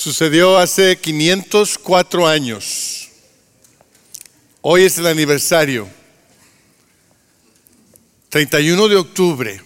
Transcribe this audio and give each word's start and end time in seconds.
Sucedió 0.00 0.56
hace 0.56 0.96
504 0.96 2.26
años. 2.26 3.10
Hoy 4.62 4.84
es 4.84 4.96
el 4.96 5.06
aniversario. 5.06 5.86
31 8.30 8.88
de 8.88 8.96
octubre 8.96 9.62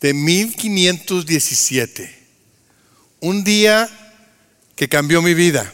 de 0.00 0.12
1517. 0.12 2.18
Un 3.20 3.44
día 3.44 3.88
que 4.74 4.88
cambió 4.88 5.22
mi 5.22 5.34
vida. 5.34 5.72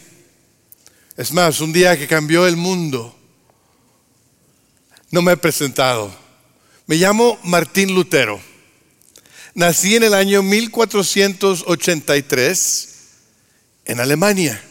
Es 1.17 1.33
más, 1.33 1.62
un 1.62 1.73
día 1.73 1.96
que 1.96 2.07
cambió 2.07 2.46
el 2.46 2.59
mundo. 2.59 3.19
No 5.11 5.23
me 5.23 5.33
he 5.33 5.39
presentado. 5.39 6.15
Me 6.87 6.96
llamo 6.96 7.39
Martín 7.43 7.95
Lutero. 7.95 8.39
Nací 9.55 9.96
en 9.96 10.03
el 10.03 10.12
año 10.12 10.43
1483 10.43 12.91
en 13.85 14.01
Alemania. 14.01 14.62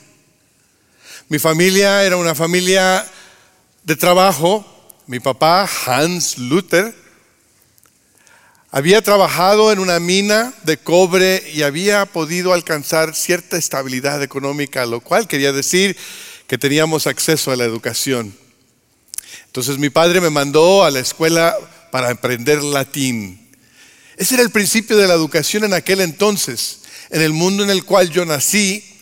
Mi 1.30 1.40
familia 1.40 2.04
era 2.04 2.18
una 2.18 2.36
familia 2.36 3.06
de 3.84 3.96
trabajo. 3.96 4.66
Mi 5.08 5.20
papá, 5.20 5.70
Hans 5.86 6.38
Luther, 6.38 6.96
había 8.72 9.02
trabajado 9.02 9.72
en 9.72 9.80
una 9.80 10.00
mina 10.00 10.54
de 10.64 10.78
cobre 10.78 11.44
y 11.54 11.62
había 11.62 12.06
podido 12.08 12.54
alcanzar 12.54 13.16
cierta 13.16 13.58
estabilidad 13.58 14.24
económica, 14.24 14.86
lo 14.86 15.00
cual 15.00 15.28
quería 15.28 15.52
decir 15.52 15.96
que 16.48 16.58
teníamos 16.58 17.06
acceso 17.06 17.52
a 17.52 17.56
la 17.56 17.66
educación. 17.66 18.36
Entonces 19.46 19.78
mi 19.78 19.90
padre 19.90 20.22
me 20.22 20.32
mandó 20.32 20.84
a 20.84 20.92
la 20.92 21.00
escuela 21.00 21.56
para 21.92 22.10
aprender 22.10 22.64
latín. 22.64 23.52
Ese 24.18 24.36
era 24.36 24.44
el 24.44 24.50
principio 24.50 24.98
de 24.98 25.08
la 25.08 25.14
educación 25.14 25.64
en 25.64 25.74
aquel 25.74 26.02
entonces. 26.02 26.80
En 27.10 27.22
el 27.22 27.34
mundo 27.34 27.64
en 27.64 27.70
el 27.70 27.84
cual 27.84 28.10
yo 28.10 28.26
nací, 28.26 28.93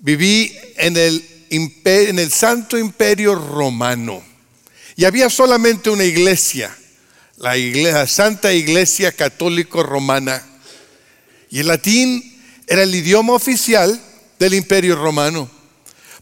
viví 0.00 0.56
en 0.76 0.96
el, 0.96 1.24
en 1.50 2.18
el 2.18 2.30
Santo 2.30 2.78
Imperio 2.78 3.34
Romano. 3.34 4.22
Y 4.96 5.04
había 5.04 5.30
solamente 5.30 5.90
una 5.90 6.04
iglesia, 6.04 6.76
la, 7.36 8.06
Santa 8.06 8.52
Iglesia 8.52 9.12
Católico 9.12 9.82
Romana. 9.82 10.44
Y 11.50 11.60
el 11.60 11.68
latín 11.68 12.36
era 12.66 12.82
el 12.82 12.94
idioma 12.94 13.34
oficial 13.34 14.00
del 14.38 14.54
Imperio 14.54 14.96
Romano. 14.96 15.48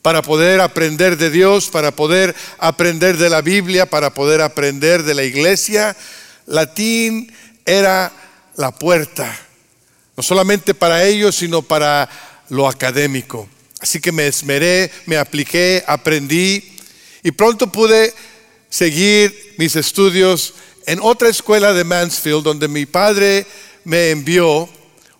Para 0.03 0.23
poder 0.23 0.61
aprender 0.61 1.17
de 1.17 1.31
Dios, 1.31 1.69
para 1.69 1.91
poder 1.91 2.37
aprender 2.59 3.17
de 3.17 3.31
la 3.31 3.41
Biblia, 3.41 3.87
para 3.87 4.13
poder 4.13 4.43
aprender 4.43 5.03
de 5.03 5.15
la 5.15 5.25
iglesia, 5.25 5.97
latín 6.45 7.33
era 7.65 8.13
la 8.57 8.73
puerta, 8.73 9.37
no 10.17 10.23
solamente 10.23 10.75
para 10.75 11.03
ellos, 11.05 11.35
sino 11.35 11.63
para 11.63 12.09
lo 12.51 12.69
académico. 12.69 13.49
Así 13.81 14.01
que 14.01 14.13
me 14.13 14.27
esmeré, 14.27 14.91
me 15.05 15.17
apliqué, 15.17 15.85
aprendí 15.87 16.77
y 17.23 17.31
pronto 17.31 17.71
pude 17.71 18.15
seguir 18.71 19.55
mis 19.59 19.77
estudios 19.77 20.55
en 20.87 21.01
otra 21.01 21.29
escuela 21.29 21.73
de 21.73 21.85
Mansfield 21.85 22.45
donde 22.45 22.69
mi 22.69 22.87
padre 22.87 23.47
me 23.85 24.11
envió, 24.11 24.69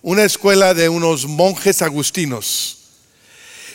una 0.01 0.23
escuela 0.23 0.73
de 0.73 0.87
unos 0.87 1.25
monjes 1.25 1.81
agustinos. 1.81 2.77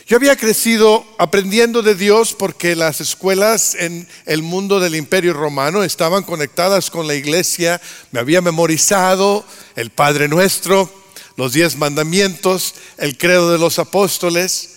Yo 0.07 0.17
había 0.17 0.35
crecido 0.35 1.05
aprendiendo 1.17 1.81
de 1.81 1.95
Dios 1.95 2.33
porque 2.33 2.75
las 2.75 2.99
escuelas 3.01 3.75
en 3.75 4.07
el 4.25 4.41
mundo 4.41 4.79
del 4.79 4.95
imperio 4.95 5.33
romano 5.33 5.83
estaban 5.83 6.23
conectadas 6.23 6.89
con 6.89 7.07
la 7.07 7.13
iglesia, 7.13 7.79
me 8.11 8.19
había 8.19 8.41
memorizado 8.41 9.45
el 9.75 9.91
Padre 9.91 10.27
Nuestro, 10.27 10.91
los 11.37 11.53
diez 11.53 11.77
mandamientos, 11.77 12.73
el 12.97 13.17
credo 13.17 13.51
de 13.51 13.59
los 13.59 13.79
apóstoles 13.79 14.72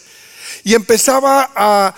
y 0.65 0.75
empezaba 0.75 1.51
a 1.55 1.95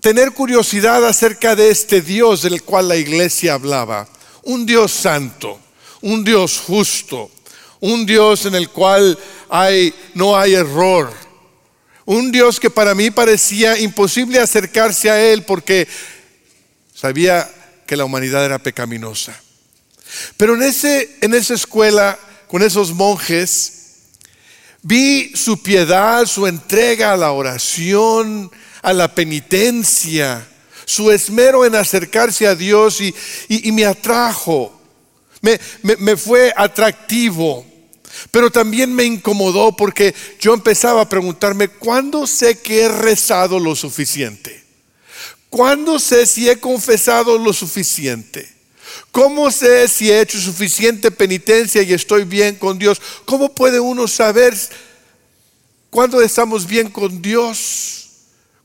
tener 0.00 0.32
curiosidad 0.32 1.04
acerca 1.06 1.56
de 1.56 1.70
este 1.70 2.00
Dios 2.00 2.42
del 2.42 2.62
cual 2.62 2.88
la 2.88 2.96
iglesia 2.96 3.54
hablaba. 3.54 4.08
Un 4.42 4.64
Dios 4.64 4.92
santo, 4.92 5.58
un 6.00 6.22
Dios 6.22 6.62
justo, 6.64 7.30
un 7.80 8.06
Dios 8.06 8.46
en 8.46 8.54
el 8.54 8.70
cual 8.70 9.18
hay, 9.48 9.92
no 10.14 10.36
hay 10.36 10.54
error. 10.54 11.12
Un 12.04 12.30
Dios 12.30 12.60
que 12.60 12.70
para 12.70 12.94
mí 12.94 13.10
parecía 13.10 13.78
imposible 13.78 14.38
acercarse 14.38 15.10
a 15.10 15.20
Él 15.20 15.42
porque 15.42 15.88
sabía 16.94 17.50
que 17.86 17.96
la 17.96 18.04
humanidad 18.04 18.44
era 18.44 18.60
pecaminosa. 18.60 19.38
Pero 20.36 20.54
en, 20.54 20.62
ese, 20.62 21.16
en 21.20 21.34
esa 21.34 21.54
escuela, 21.54 22.18
con 22.46 22.62
esos 22.62 22.92
monjes, 22.92 23.75
Vi 24.88 25.32
su 25.34 25.60
piedad, 25.60 26.26
su 26.26 26.46
entrega 26.46 27.12
a 27.12 27.16
la 27.16 27.32
oración, 27.32 28.48
a 28.82 28.92
la 28.92 29.12
penitencia, 29.12 30.46
su 30.84 31.10
esmero 31.10 31.64
en 31.64 31.74
acercarse 31.74 32.46
a 32.46 32.54
Dios 32.54 33.00
y, 33.00 33.72
me 33.72 33.84
atrajo, 33.84 34.80
me, 35.40 35.58
me 35.82 36.16
fue 36.16 36.52
atractivo. 36.56 37.66
Pero 38.30 38.48
también 38.48 38.94
me 38.94 39.02
incomodó 39.02 39.74
porque 39.74 40.14
yo 40.38 40.54
empezaba 40.54 41.00
a 41.00 41.08
preguntarme, 41.08 41.66
¿cuándo 41.66 42.24
sé 42.24 42.60
que 42.60 42.82
he 42.82 42.88
rezado 42.88 43.58
lo 43.58 43.74
suficiente? 43.74 44.62
¿Cuándo 45.50 45.98
sé 45.98 46.26
si 46.26 46.48
he 46.48 46.60
confesado 46.60 47.38
lo 47.38 47.52
suficiente? 47.52 48.55
¿Cómo 49.10 49.50
sé 49.50 49.88
si 49.88 50.10
he 50.10 50.20
hecho 50.20 50.38
suficiente 50.38 51.10
penitencia 51.10 51.82
y 51.82 51.92
estoy 51.92 52.24
bien 52.24 52.56
con 52.56 52.78
Dios? 52.78 53.00
¿Cómo 53.24 53.54
puede 53.54 53.80
uno 53.80 54.06
saber 54.06 54.54
cuándo 55.90 56.20
estamos 56.20 56.66
bien 56.66 56.90
con 56.90 57.22
Dios? 57.22 58.08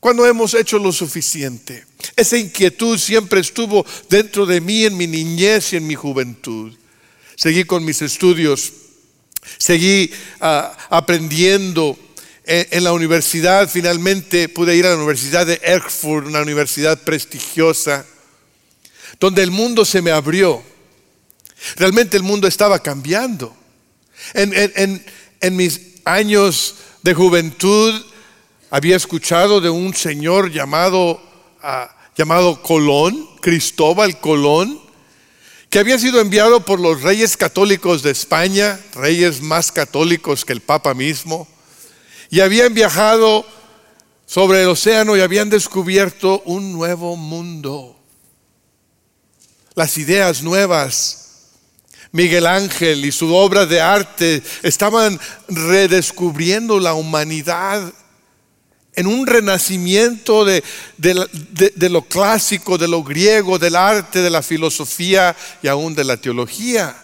Cuando 0.00 0.26
hemos 0.26 0.52
hecho 0.54 0.78
lo 0.78 0.92
suficiente. 0.92 1.86
Esa 2.16 2.36
inquietud 2.36 2.98
siempre 2.98 3.40
estuvo 3.40 3.86
dentro 4.08 4.44
de 4.44 4.60
mí 4.60 4.84
en 4.84 4.96
mi 4.96 5.06
niñez 5.06 5.72
y 5.72 5.76
en 5.76 5.86
mi 5.86 5.94
juventud. 5.94 6.72
Seguí 7.36 7.64
con 7.64 7.84
mis 7.84 8.02
estudios, 8.02 8.72
seguí 9.58 10.10
ah, 10.40 10.76
aprendiendo. 10.90 11.98
En, 12.44 12.66
en, 12.72 12.84
la 12.84 12.92
universidad 12.92 13.70
finalmente 13.70 14.48
pude 14.48 14.76
ir 14.76 14.84
a 14.84 14.90
la 14.90 14.96
Universidad 14.96 15.46
de 15.46 15.60
Erfurt, 15.62 16.26
una 16.26 16.42
universidad 16.42 17.00
prestigiosa 17.00 18.04
donde 19.22 19.44
el 19.44 19.52
mundo 19.52 19.84
se 19.84 20.02
me 20.02 20.10
abrió. 20.10 20.64
Realmente 21.76 22.16
el 22.16 22.24
mundo 22.24 22.48
estaba 22.48 22.80
cambiando. 22.80 23.54
En, 24.34 25.56
mis 25.56 25.80
años 26.04 26.74
de 27.04 27.14
juventud 27.14 28.04
había 28.68 28.96
escuchado 28.96 29.60
de 29.60 29.70
un 29.70 29.94
señor 29.94 30.50
llamado, 30.50 31.22
ah, 31.62 31.94
llamado 32.16 32.62
Colón, 32.62 33.28
Cristóbal 33.40 34.18
Colón, 34.18 34.80
que 35.70 35.78
había 35.78 36.00
sido 36.00 36.20
enviado 36.20 36.64
por 36.64 36.80
los 36.80 37.02
reyes 37.02 37.36
católicos 37.36 38.02
de 38.02 38.10
España, 38.10 38.80
reyes 38.92 39.40
más 39.40 39.70
católicos 39.70 40.44
que 40.44 40.52
el 40.52 40.62
Papa 40.62 40.94
mismo, 40.94 41.46
y 42.28 42.40
habían 42.40 42.74
viajado 42.74 43.46
sobre 44.26 44.62
el 44.62 44.68
océano 44.68 45.16
y 45.16 45.20
habían 45.20 45.48
descubierto 45.48 46.42
un 46.44 46.72
nuevo 46.72 47.14
mundo 47.16 48.01
las 49.74 49.96
ideas 49.98 50.42
nuevas. 50.42 51.18
Miguel 52.12 52.46
Ángel 52.46 53.04
y 53.04 53.12
su 53.12 53.34
obra 53.34 53.64
de 53.64 53.80
arte 53.80 54.42
estaban 54.62 55.18
redescubriendo 55.48 56.78
la 56.78 56.92
humanidad 56.94 57.92
en 58.94 59.06
un 59.06 59.26
renacimiento 59.26 60.44
de, 60.44 60.62
lo 61.88 62.02
clásico, 62.02 62.76
de 62.76 62.88
lo 62.88 63.02
griego, 63.02 63.58
del 63.58 63.76
arte, 63.76 64.20
de 64.20 64.28
la 64.28 64.42
filosofía 64.42 65.34
y 65.62 65.68
aún 65.68 65.94
de 65.94 66.04
la 66.04 66.18
teología. 66.18 67.02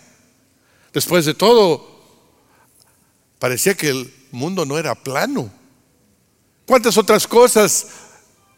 Después 0.92 1.24
de 1.24 1.34
todo, 1.34 1.98
parecía 3.38 3.74
que 3.74 3.88
el 3.88 4.12
mundo 4.30 4.66
no 4.66 4.78
era 4.78 4.94
plano. 4.94 5.50
¿Cuántas 6.66 6.98
otras 6.98 7.26
cosas 7.26 7.86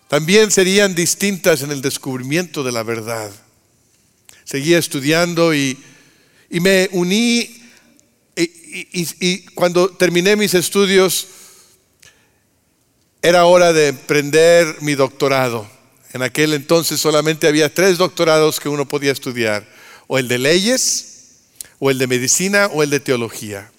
también 0.09 0.51
serían 0.51 0.97
distintas 0.97 1.63
en 1.63 1.71
el 1.71 1.81
descubrimiento 1.81 2.65
de 2.65 2.73
la 2.73 2.83
verdad? 2.83 3.31
Seguía 4.51 4.79
estudiando 4.79 5.55
y, 5.55 5.79
me 6.51 6.89
uní 6.91 7.49
y, 8.35 9.39
cuando 9.55 9.91
terminé 9.91 10.35
mis 10.35 10.55
estudios 10.55 11.29
era 13.23 13.45
hora 13.45 13.73
de 13.73 13.89
emprender 13.89 14.79
mi 14.81 14.97
doctorado. 14.97 15.71
En 16.13 16.23
aquel 16.23 16.55
entonces 16.55 16.99
solamente 16.99 17.47
había 17.47 17.73
tres 17.73 17.97
doctorados 17.97 18.59
que 18.59 18.69
uno 18.69 18.89
podía 18.89 19.13
estudiar, 19.13 19.69
o 20.09 20.19
el 20.19 20.27
de 20.27 20.39
leyes, 20.39 21.43
o 21.79 21.93
el 21.93 21.99
de 21.99 22.09
medicina, 22.09 22.67
o 22.73 22.83
el 22.83 22.91
de 22.91 22.99
teología. 22.99 23.71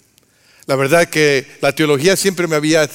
La 0.64 0.76
verdad 0.76 1.06
que 1.06 1.46
la 1.60 1.74
teología 1.74 2.16
siempre 2.16 2.46
me 2.46 2.56
había 2.56 2.80
ha 2.80 2.88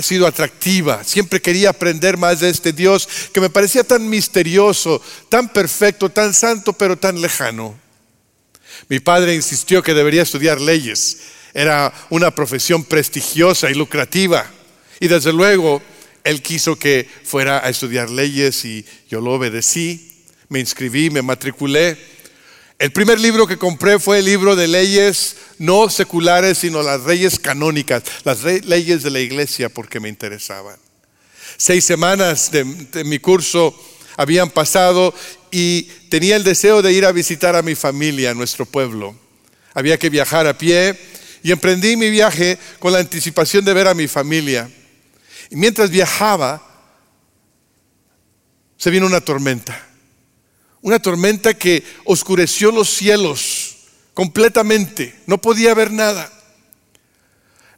sido 0.00 0.26
atractiva. 0.26 1.04
Siempre 1.04 1.40
quería 1.40 1.70
aprender 1.70 2.16
más 2.16 2.40
de 2.40 2.50
este 2.50 2.72
Dios 2.72 3.08
que 3.32 3.40
me 3.40 3.50
parecía 3.50 3.84
tan 3.84 4.08
misterioso, 4.08 5.00
tan 5.28 5.52
perfecto, 5.52 6.08
tan 6.10 6.32
santo, 6.32 6.72
pero 6.72 6.96
tan 6.96 7.20
lejano. 7.20 7.78
Mi 8.88 9.00
padre 9.00 9.34
insistió 9.34 9.82
que 9.82 9.94
debería 9.94 10.22
estudiar 10.22 10.60
leyes. 10.60 11.18
Era 11.52 11.92
una 12.10 12.34
profesión 12.34 12.84
prestigiosa 12.84 13.70
y 13.70 13.74
lucrativa. 13.74 14.50
Y 15.00 15.08
desde 15.08 15.32
luego, 15.32 15.82
él 16.24 16.42
quiso 16.42 16.78
que 16.78 17.08
fuera 17.24 17.64
a 17.64 17.68
estudiar 17.68 18.10
leyes 18.10 18.64
y 18.64 18.84
yo 19.08 19.20
lo 19.20 19.32
obedecí. 19.32 20.24
Me 20.48 20.60
inscribí, 20.60 21.10
me 21.10 21.22
matriculé. 21.22 21.98
El 22.78 22.92
primer 22.92 23.20
libro 23.20 23.46
que 23.46 23.56
compré 23.56 23.98
fue 23.98 24.18
el 24.18 24.24
libro 24.24 24.56
de 24.56 24.66
leyes 24.66 25.36
no 25.58 25.88
seculares, 25.88 26.58
sino 26.58 26.82
las 26.82 27.02
leyes 27.04 27.38
canónicas, 27.38 28.02
las 28.24 28.42
leyes 28.42 29.02
de 29.02 29.10
la 29.10 29.20
iglesia, 29.20 29.68
porque 29.68 30.00
me 30.00 30.08
interesaban. 30.08 30.76
Seis 31.56 31.84
semanas 31.84 32.50
de, 32.50 32.64
mi 33.04 33.20
curso 33.20 33.74
habían 34.16 34.50
pasado 34.50 35.14
y 35.52 35.82
tenía 36.10 36.34
el 36.34 36.42
deseo 36.42 36.82
de 36.82 36.92
ir 36.92 37.04
a 37.04 37.12
visitar 37.12 37.54
a 37.54 37.62
mi 37.62 37.76
familia, 37.76 38.30
a 38.30 38.34
nuestro 38.34 38.66
pueblo. 38.66 39.16
Había 39.72 39.96
que 39.96 40.10
viajar 40.10 40.48
a 40.48 40.58
pie 40.58 40.98
y 41.44 41.52
emprendí 41.52 41.96
mi 41.96 42.10
viaje 42.10 42.58
con 42.80 42.92
la 42.92 42.98
anticipación 42.98 43.64
de 43.64 43.72
ver 43.72 43.86
a 43.86 43.94
mi 43.94 44.08
familia. 44.08 44.68
Y 45.48 45.56
mientras 45.56 45.90
viajaba, 45.90 46.60
se 48.76 48.90
vino 48.90 49.06
una 49.06 49.20
tormenta. 49.20 49.93
Una 50.84 50.98
tormenta 50.98 51.54
que 51.54 51.82
oscureció 52.04 52.70
los 52.70 52.90
cielos 52.90 53.74
completamente. 54.12 55.18
No 55.26 55.38
podía 55.38 55.72
ver 55.72 55.90
nada. 55.90 56.30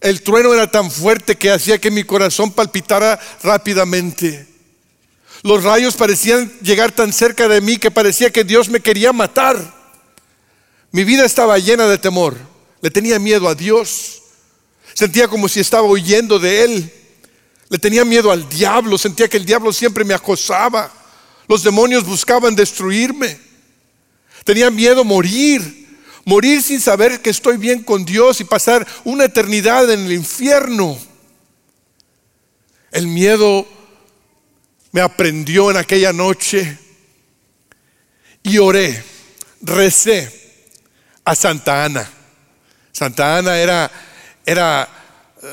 El 0.00 0.22
trueno 0.22 0.52
era 0.52 0.68
tan 0.68 0.90
fuerte 0.90 1.36
que 1.36 1.52
hacía 1.52 1.78
que 1.78 1.92
mi 1.92 2.02
corazón 2.02 2.50
palpitara 2.50 3.20
rápidamente. 3.44 4.48
Los 5.44 5.62
rayos 5.62 5.94
parecían 5.94 6.52
llegar 6.62 6.90
tan 6.90 7.12
cerca 7.12 7.46
de 7.46 7.60
mí 7.60 7.76
que 7.76 7.92
parecía 7.92 8.32
que 8.32 8.42
Dios 8.42 8.68
me 8.68 8.80
quería 8.80 9.12
matar. 9.12 9.56
Mi 10.90 11.04
vida 11.04 11.24
estaba 11.24 11.58
llena 11.58 11.86
de 11.86 11.98
temor. 11.98 12.36
Le 12.80 12.90
tenía 12.90 13.20
miedo 13.20 13.48
a 13.48 13.54
Dios. 13.54 14.20
Sentía 14.94 15.28
como 15.28 15.48
si 15.48 15.60
estaba 15.60 15.86
huyendo 15.86 16.40
de 16.40 16.64
Él. 16.64 16.92
Le 17.68 17.78
tenía 17.78 18.04
miedo 18.04 18.32
al 18.32 18.48
diablo. 18.48 18.98
Sentía 18.98 19.28
que 19.28 19.36
el 19.36 19.46
diablo 19.46 19.72
siempre 19.72 20.04
me 20.04 20.12
acosaba. 20.12 20.92
Los 21.48 21.62
demonios 21.62 22.04
buscaban 22.04 22.54
destruirme. 22.54 23.38
Tenía 24.44 24.70
miedo 24.70 25.04
morir. 25.04 25.86
Morir 26.24 26.60
sin 26.62 26.80
saber 26.80 27.20
que 27.20 27.30
estoy 27.30 27.56
bien 27.56 27.82
con 27.82 28.04
Dios 28.04 28.40
y 28.40 28.44
pasar 28.44 28.86
una 29.04 29.24
eternidad 29.24 29.90
en 29.90 30.06
el 30.06 30.12
infierno. 30.12 30.98
El 32.90 33.06
miedo 33.06 33.66
me 34.90 35.00
aprendió 35.00 35.70
en 35.70 35.76
aquella 35.76 36.12
noche 36.12 36.78
y 38.42 38.58
oré, 38.58 39.04
recé 39.60 40.32
a 41.24 41.34
Santa 41.34 41.84
Ana. 41.84 42.10
Santa 42.92 43.36
Ana 43.36 43.58
era, 43.58 43.90
era 44.44 44.88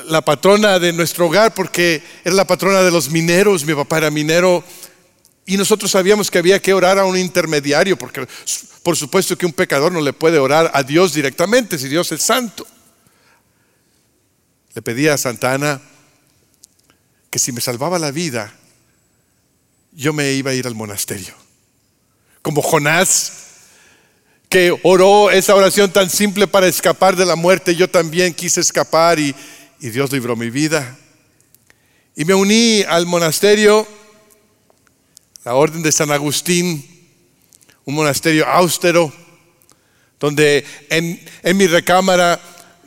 la 0.06 0.22
patrona 0.22 0.78
de 0.78 0.92
nuestro 0.92 1.26
hogar 1.26 1.52
porque 1.54 2.02
era 2.24 2.34
la 2.34 2.46
patrona 2.46 2.82
de 2.82 2.90
los 2.90 3.10
mineros. 3.10 3.64
Mi 3.64 3.74
papá 3.74 3.98
era 3.98 4.10
minero 4.10 4.64
y 5.46 5.56
nosotros 5.56 5.90
sabíamos 5.90 6.30
que 6.30 6.38
había 6.38 6.60
que 6.60 6.72
orar 6.72 6.98
a 6.98 7.04
un 7.04 7.18
intermediario, 7.18 7.98
porque 7.98 8.26
por 8.82 8.96
supuesto 8.96 9.36
que 9.36 9.46
un 9.46 9.52
pecador 9.52 9.92
no 9.92 10.00
le 10.00 10.12
puede 10.12 10.38
orar 10.38 10.70
a 10.74 10.82
Dios 10.82 11.12
directamente 11.12 11.78
si 11.78 11.88
Dios 11.88 12.10
es 12.12 12.22
santo. 12.22 12.66
Le 14.74 14.82
pedí 14.82 15.06
a 15.08 15.18
Santa 15.18 15.52
Ana 15.52 15.80
que 17.30 17.38
si 17.38 17.52
me 17.52 17.60
salvaba 17.60 17.98
la 17.98 18.10
vida, 18.10 18.54
yo 19.92 20.12
me 20.12 20.32
iba 20.32 20.50
a 20.50 20.54
ir 20.54 20.66
al 20.66 20.74
monasterio. 20.74 21.34
Como 22.42 22.62
Jonás, 22.62 23.32
que 24.48 24.78
oró 24.82 25.30
esa 25.30 25.54
oración 25.54 25.92
tan 25.92 26.08
simple 26.10 26.46
para 26.46 26.68
escapar 26.68 27.16
de 27.16 27.26
la 27.26 27.36
muerte, 27.36 27.76
yo 27.76 27.90
también 27.90 28.34
quise 28.34 28.60
escapar 28.60 29.18
y, 29.18 29.34
y 29.80 29.90
Dios 29.90 30.10
libró 30.12 30.36
mi 30.36 30.48
vida. 30.48 30.96
Y 32.16 32.24
me 32.24 32.34
uní 32.34 32.82
al 32.88 33.06
monasterio 33.06 33.86
la 35.44 35.54
Orden 35.54 35.82
de 35.82 35.92
San 35.92 36.10
Agustín, 36.10 36.82
un 37.84 37.94
monasterio 37.94 38.46
austero, 38.46 39.12
donde 40.18 40.64
en, 40.88 41.20
mi 41.56 41.66
recámara 41.66 42.40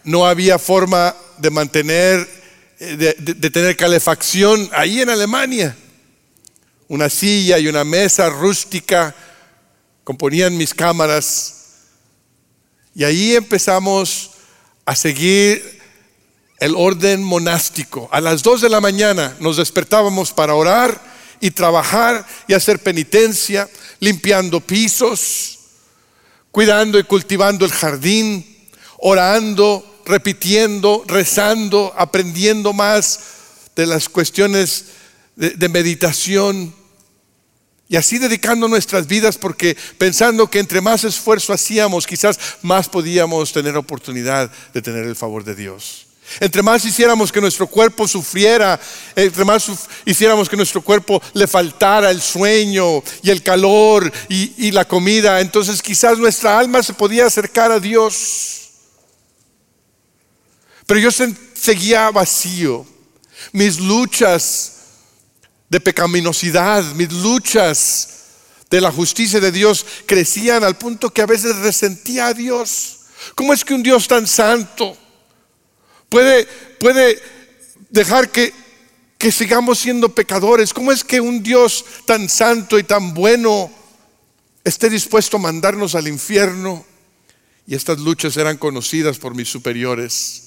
no 0.04 0.25
había 0.25 0.57
forma 0.57 1.15
de 1.38 1.51
mantener, 1.51 2.27
eh, 2.80 3.15
de, 3.19 3.50
tener 3.51 3.77
calefacción, 3.77 4.68
ahí 4.74 5.01
en 5.01 5.09
Alemania. 5.09 5.77
Una 6.88 7.09
silla 7.09 7.59
y 7.59 7.68
una 7.68 7.83
mesa 7.83 8.27
rústica 8.30 9.13
componían 10.04 10.57
mis 10.57 10.74
cámaras. 10.74 11.54
Y 12.95 13.04
ahí 13.04 13.36
empezamos 13.36 14.31
a 14.83 14.95
seguir 14.95 15.80
el 16.59 16.74
orden 16.75 17.21
monástico. 17.21 18.09
A 18.12 18.19
las 18.19 18.42
dos 18.42 18.62
de 18.62 18.69
la 18.69 18.81
mañana 18.81 19.36
nos 19.39 19.57
despertábamos 19.57 20.31
para 20.31 20.56
orar 20.56 21.16
y 21.39 21.51
trabajar 21.51 22.25
y 22.47 22.53
hacer 22.53 22.79
penitencia, 22.79 23.69
limpiando 23.99 24.59
pisos, 24.59 25.59
cuidando 26.51 26.97
y 26.97 27.03
cultivando 27.03 27.65
el 27.65 27.71
jardín, 27.71 28.45
orando, 28.97 30.01
repitiendo, 30.05 31.03
rezando, 31.07 31.93
aprendiendo 31.97 32.73
más 32.73 33.19
de 33.75 33.85
las 33.85 34.09
cuestiones 34.09 34.85
de, 35.35 35.69
meditación. 35.69 36.73
Y 37.89 37.95
así 37.95 38.17
dedicando 38.17 38.67
nuestras 38.67 39.07
vidas 39.07 39.37
porque 39.37 39.77
pensando 39.97 40.49
que 40.49 40.59
entre 40.59 40.81
más 40.81 41.03
esfuerzo 41.03 41.53
hacíamos, 41.53 42.07
quizás 42.07 42.39
más 42.61 42.89
podíamos 42.89 43.53
tener 43.53 43.77
oportunidad 43.77 44.51
de 44.73 44.81
tener 44.81 45.05
el 45.05 45.15
favor 45.15 45.43
de 45.43 45.55
Dios. 45.55 46.06
Entre 46.39 46.62
más 46.62 46.83
hiciéramos 46.85 47.31
que 47.31 47.41
nuestro 47.41 47.68
cuerpo 47.68 48.07
sufriera, 48.07 48.79
entre 49.15 49.45
más 49.45 49.65
hiciéramos 50.06 50.50
que 50.50 50.57
nuestro 50.57 50.81
cuerpo 50.81 51.21
le 51.33 51.47
faltara 51.47 52.12
el 52.12 52.21
sueño 52.21 53.01
y 53.24 53.29
el 53.29 53.41
calor 53.41 54.12
y, 54.27 54.71
la 54.71 54.85
comida, 54.85 55.39
entonces 55.39 55.81
quizás 55.81 56.18
nuestra 56.18 56.59
alma 56.59 56.83
se 56.83 56.94
podía 56.94 57.25
acercar 57.25 57.71
a 57.71 57.79
Dios. 57.79 58.69
Pero 60.85 61.00
yo 61.00 61.09
seguía 61.12 62.12
vacío. 62.12 62.85
Mis 63.53 63.80
luchas 63.80 64.73
de 65.69 65.80
pecaminosidad, 65.80 66.83
mis 66.94 67.12
luchas 67.12 68.09
de 68.69 68.81
la 68.81 68.91
justicia 68.91 69.39
de 69.39 69.51
Dios 69.51 69.85
crecían 70.06 70.63
al 70.63 70.77
punto 70.77 71.09
que 71.09 71.21
a 71.21 71.25
veces 71.25 71.56
resentía 71.57 72.27
a 72.27 72.33
Dios. 72.33 73.00
¿Cómo 73.33 73.53
es 73.53 73.63
que 73.63 73.73
un 73.73 73.83
Dios 73.83 74.07
tan 74.07 74.27
santo? 74.27 74.97
Puede, 76.09 76.45
puede 76.80 77.21
dejar 77.89 78.30
que, 78.30 78.54
que 79.18 79.31
sigamos 79.31 79.80
siendo 79.80 80.14
pecadores. 80.14 80.73
¿Cómo 80.73 80.92
es 80.92 81.04
que 81.04 81.19
un 81.19 81.44
Dios 81.44 81.85
tan 82.06 82.30
santo 82.30 82.78
y 82.80 82.83
tan 82.83 83.14
bueno 83.14 83.71
esté 84.64 84.90
dispuesto 84.90 85.37
a 85.37 85.42
mandarnos 85.42 85.95
al 85.95 86.07
infierno? 86.07 86.85
Y 87.66 87.76
estas 87.76 87.99
luchas 87.99 88.37
eran 88.37 88.57
conocidas 88.57 89.18
por 89.18 89.35
mis 89.35 89.49
superiores. 89.49 90.44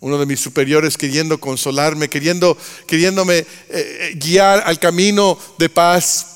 Uno 0.00 0.18
de 0.18 0.26
mis 0.26 0.40
superiores 0.40 0.98
queriendo 0.98 1.40
consolarme, 1.40 2.10
queriendo, 2.10 2.58
queriéndome 2.86 3.38
eh, 3.38 3.46
eh, 3.70 4.12
guiar 4.16 4.62
al 4.66 4.78
camino 4.78 5.38
de 5.56 5.70
paz 5.70 6.26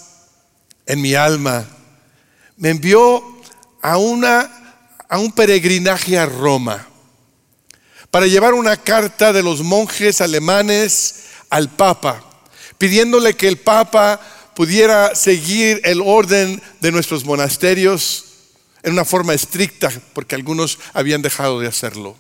en 0.87 1.03
mi 1.03 1.15
alma, 1.15 1.69
me 2.57 2.71
envió 2.71 3.23
a, 3.83 3.99
una, 3.99 4.87
a 5.07 5.19
un 5.19 5.33
peregrinaje 5.33 6.17
a 6.17 6.25
Roma 6.25 6.89
para 8.11 8.27
llevar 8.27 8.55
una 8.55 8.77
carta 8.77 9.33
de 9.33 9.43
los 9.43 9.63
monjes 9.63 10.21
alemanes 10.21 11.25
al 11.51 11.69
Papa, 11.69 12.25
pidiéndole 12.79 13.35
que 13.35 13.49
el 13.49 13.59
Papa 13.59 14.21
pudiera 14.55 15.15
seguir 15.15 15.81
el 15.85 16.01
orden 16.01 16.61
de 16.81 16.93
nuestros 16.93 17.25
monasterios 17.25 18.25
en 18.83 18.93
una 18.93 19.05
forma 19.05 19.35
estricta, 19.35 19.91
porque 20.15 20.35
algunos 20.35 20.79
habían 20.95 21.23
dejado 21.23 21.61
de 21.61 21.69
hacerlo. 21.69 22.17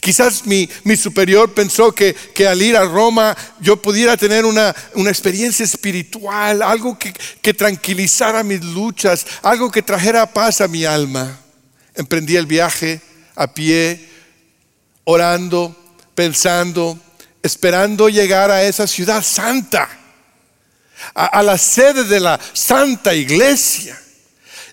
Quizás 0.00 0.46
mi, 0.46 0.68
superior 0.96 1.52
pensó 1.52 1.92
que, 1.92 2.14
que, 2.14 2.48
al 2.48 2.60
ir 2.60 2.76
a 2.76 2.84
Roma 2.84 3.36
yo 3.60 3.80
pudiera 3.80 4.16
tener 4.16 4.44
una, 4.44 4.74
experiencia 5.06 5.64
espiritual, 5.64 6.62
algo 6.62 6.98
que 6.98 7.54
tranquilizara 7.54 8.42
mis 8.42 8.64
luchas, 8.64 9.26
algo 9.42 9.70
que 9.70 9.82
trajera 9.82 10.32
paz 10.32 10.60
a 10.60 10.68
mi 10.68 10.84
alma. 10.84 11.38
Emprendí 11.94 12.36
el 12.36 12.46
viaje 12.46 13.00
a 13.36 13.52
pie, 13.52 14.08
orando, 15.04 15.74
pensando, 16.14 16.98
esperando 17.42 18.08
llegar 18.08 18.50
a 18.50 18.62
esa 18.64 18.86
ciudad 18.86 19.22
santa, 19.22 19.88
a, 21.14 21.42
la 21.42 21.58
sede 21.58 22.04
de 22.04 22.18
la 22.18 22.40
santa 22.52 23.14
iglesia, 23.14 24.00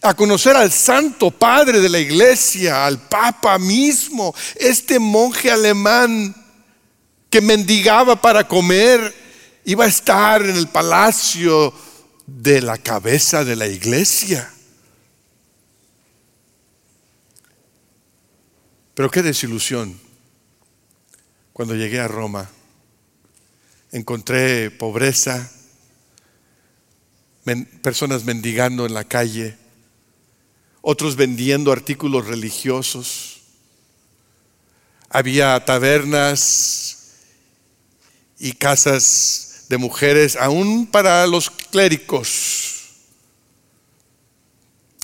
a 0.01 0.13
conocer 0.13 0.55
al 0.55 0.71
santo 0.71 1.31
padre 1.31 1.79
de 1.79 1.89
la 1.89 1.99
iglesia, 1.99 2.85
al 2.85 2.99
papa 3.07 3.57
mismo, 3.59 4.33
este 4.55 4.99
monje 4.99 5.51
alemán 5.51 6.35
que 7.29 7.41
mendigaba 7.41 8.19
para 8.19 8.47
comer, 8.47 9.13
iba 9.65 9.85
a 9.85 9.87
estar 9.87 10.41
en 10.41 10.55
el 10.55 10.67
palacio 10.67 11.73
de 12.25 12.61
la 12.61 12.77
cabeza 12.77 13.43
de 13.43 13.55
la 13.55 13.67
iglesia. 13.67 14.52
Pero 18.93 19.09
qué 19.09 19.23
desilusión 19.23 19.99
cuando 21.51 21.75
llegué 21.75 21.99
a 21.99 22.07
Roma. 22.07 22.49
Encontré 23.91 24.71
pobreza, 24.71 25.51
personas 27.81 28.23
mendigando 28.23 28.85
en 28.85 28.93
la 28.93 29.03
calle, 29.03 29.55
otros 30.81 31.15
vendiendo 31.15 31.71
artículos 31.71 32.27
religiosos. 32.27 33.41
Había 35.09 35.63
tabernas 35.63 36.97
y 38.39 38.53
casas 38.53 39.65
de 39.69 39.77
mujeres, 39.77 40.35
aún 40.35 40.87
para 40.87 41.25
los 41.27 41.49
clérigos. 41.49 42.73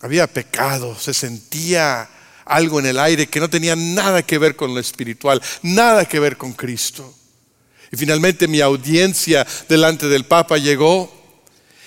Había 0.02 0.28
pecado, 0.28 0.98
se 0.98 1.14
sentía 1.14 2.10
algo 2.50 2.80
en 2.80 2.88
el 2.88 3.00
aire 3.00 3.28
que 3.28 3.40
no 3.40 3.50
tenía 3.50 3.76
nada 3.76 4.24
que 4.24 4.38
ver 4.38 4.56
con 4.56 4.74
lo 4.74 4.80
espiritual, 4.80 5.42
nada 5.62 6.06
que 6.06 6.20
ver 6.20 6.36
con 6.36 6.54
Cristo. 6.54 7.14
Y 7.92 7.98
finalmente 7.98 8.48
mi 8.48 8.60
audiencia 8.60 9.46
delante 9.68 10.08
del 10.08 10.26
Papa 10.26 10.58
llegó 10.58 11.14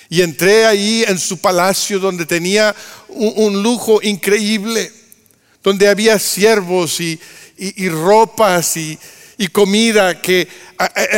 y 0.09 0.23
entré 0.23 0.67
ahí 0.67 1.05
en 1.07 1.19
su 1.19 1.39
palacio 1.39 1.99
donde 1.99 2.27
tenía 2.27 2.75
un, 3.09 3.63
lujo 3.63 4.01
increíble, 4.03 4.93
donde 5.63 5.89
había 5.89 6.19
siervos 6.19 7.01
y, 7.01 7.19
ropas 7.89 8.77
y, 8.77 8.99
comida 9.51 10.21
que 10.23 10.47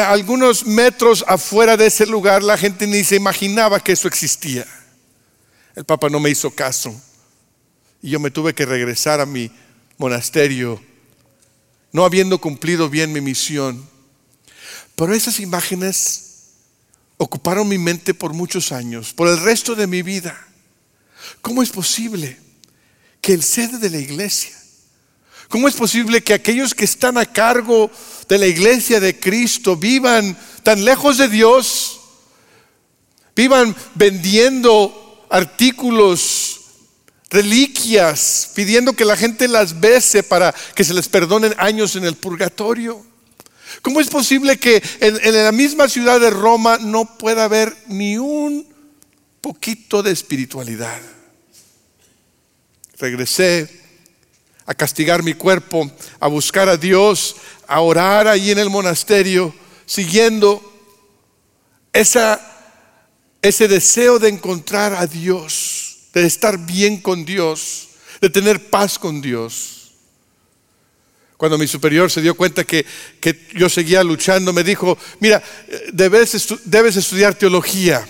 algunos 0.07 0.65
metros 0.65 1.23
afuera 1.29 1.77
de 1.77 1.87
ese 1.87 2.07
lugar 2.07 2.43
la 2.43 2.57
gente 2.57 2.87
ni 2.87 3.05
se 3.05 3.17
imaginaba 3.17 3.81
que 3.81 3.93
eso 3.93 4.09
existía. 4.09 4.67
El 5.77 5.85
Papa 5.85 6.09
no 6.09 6.21
me 6.21 6.31
hizo 6.31 6.51
caso 6.51 6.95
y 8.05 8.11
yo 8.11 8.21
me 8.21 8.31
tuve 8.31 8.55
que 8.55 8.67
regresar 8.67 9.23
a 9.23 9.25
mi 9.25 9.51
monasterio, 9.97 10.79
no 11.91 12.05
habiendo 12.05 12.39
cumplido 12.39 12.91
bien 12.91 13.15
mi 13.15 13.23
misión. 13.23 13.83
Pero 14.95 15.15
esas 15.15 15.41
imágenes 15.41 16.51
ocuparon 17.17 17.67
mi 17.67 17.79
mente 17.79 18.13
por 18.13 18.35
muchos 18.35 18.73
años, 18.73 19.15
por 19.15 19.27
el 19.29 19.41
resto 19.41 19.75
de 19.75 19.87
mi 19.87 20.03
vida. 20.03 20.39
¿Cómo 21.41 21.63
es 21.63 21.71
posible 21.71 22.39
que 23.23 23.33
el 23.33 23.43
sede 23.43 23.79
de 23.79 23.89
la 23.89 23.97
iglesia, 23.97 24.53
cómo 25.49 25.67
es 25.67 25.75
posible 25.75 26.23
que 26.23 26.35
aquellos 26.35 26.75
que 26.75 26.85
están 26.85 27.17
a 27.17 27.25
cargo 27.25 27.91
de 28.29 28.37
la 28.37 28.47
iglesia 28.47 29.01
de 29.01 29.19
Cristo 29.19 29.79
vivan 29.79 30.37
tan 30.63 30.85
lejos 30.85 31.17
de 31.17 31.29
Dios, 31.29 32.01
vivan 33.35 33.75
vendiendo 33.95 35.27
artículos, 35.31 36.54
reliquias, 37.35 38.51
pidiendo 38.55 38.95
que 38.95 39.05
la 39.05 39.17
gente 39.17 39.49
las 39.49 39.81
bese 39.81 40.23
para 40.23 40.55
que 40.75 40.85
se 40.85 40.95
les 40.95 41.09
perdonen 41.09 41.53
años 41.59 41.97
en 41.97 42.05
el 42.05 42.15
purgatorio? 42.15 43.05
¿Cómo 43.83 44.01
es 44.01 44.09
posible 44.09 44.57
que 44.57 44.83
en, 45.01 45.35
la 45.35 45.53
misma 45.53 45.89
ciudad 45.89 46.21
de 46.21 46.31
Roma 46.31 46.79
no 46.81 47.19
pueda 47.19 47.45
haber 47.45 47.77
ni 47.89 48.17
un 48.17 48.67
poquito 49.41 50.03
de 50.03 50.13
espiritualidad? 50.13 51.01
Regresé 52.99 53.69
a 54.65 54.75
castigar 54.75 55.23
mi 55.23 55.35
cuerpo, 55.35 55.91
a 56.21 56.29
buscar 56.29 56.69
a 56.69 56.77
Dios, 56.77 57.37
a 57.67 57.81
orar 57.81 58.29
ahí 58.29 58.53
en 58.53 58.59
el 58.59 58.71
monasterio, 58.71 59.55
siguiendo 59.85 60.63
ese 61.93 63.69
deseo 63.69 64.19
de 64.19 64.29
encontrar 64.29 64.95
a 64.95 65.07
Dios, 65.07 65.84
de 66.15 66.27
estar 66.27 66.59
bien 66.59 66.99
con 66.99 67.25
Dios, 67.25 67.89
de 68.21 68.31
tener 68.31 68.71
paz 68.71 68.99
con 68.99 69.21
Dios. 69.21 69.93
Cuando 71.37 71.59
mi 71.59 71.67
superior 71.67 72.11
se 72.11 72.23
dio 72.23 72.35
cuenta 72.37 72.65
que, 72.65 72.87
yo 73.55 73.69
seguía 73.69 74.05
luchando, 74.05 74.53
me 74.53 74.65
dijo, 74.65 74.97
mira, 75.21 75.43
debes, 75.93 76.55
debes 76.65 76.97
estudiar 76.97 77.35
teología. 77.35 78.07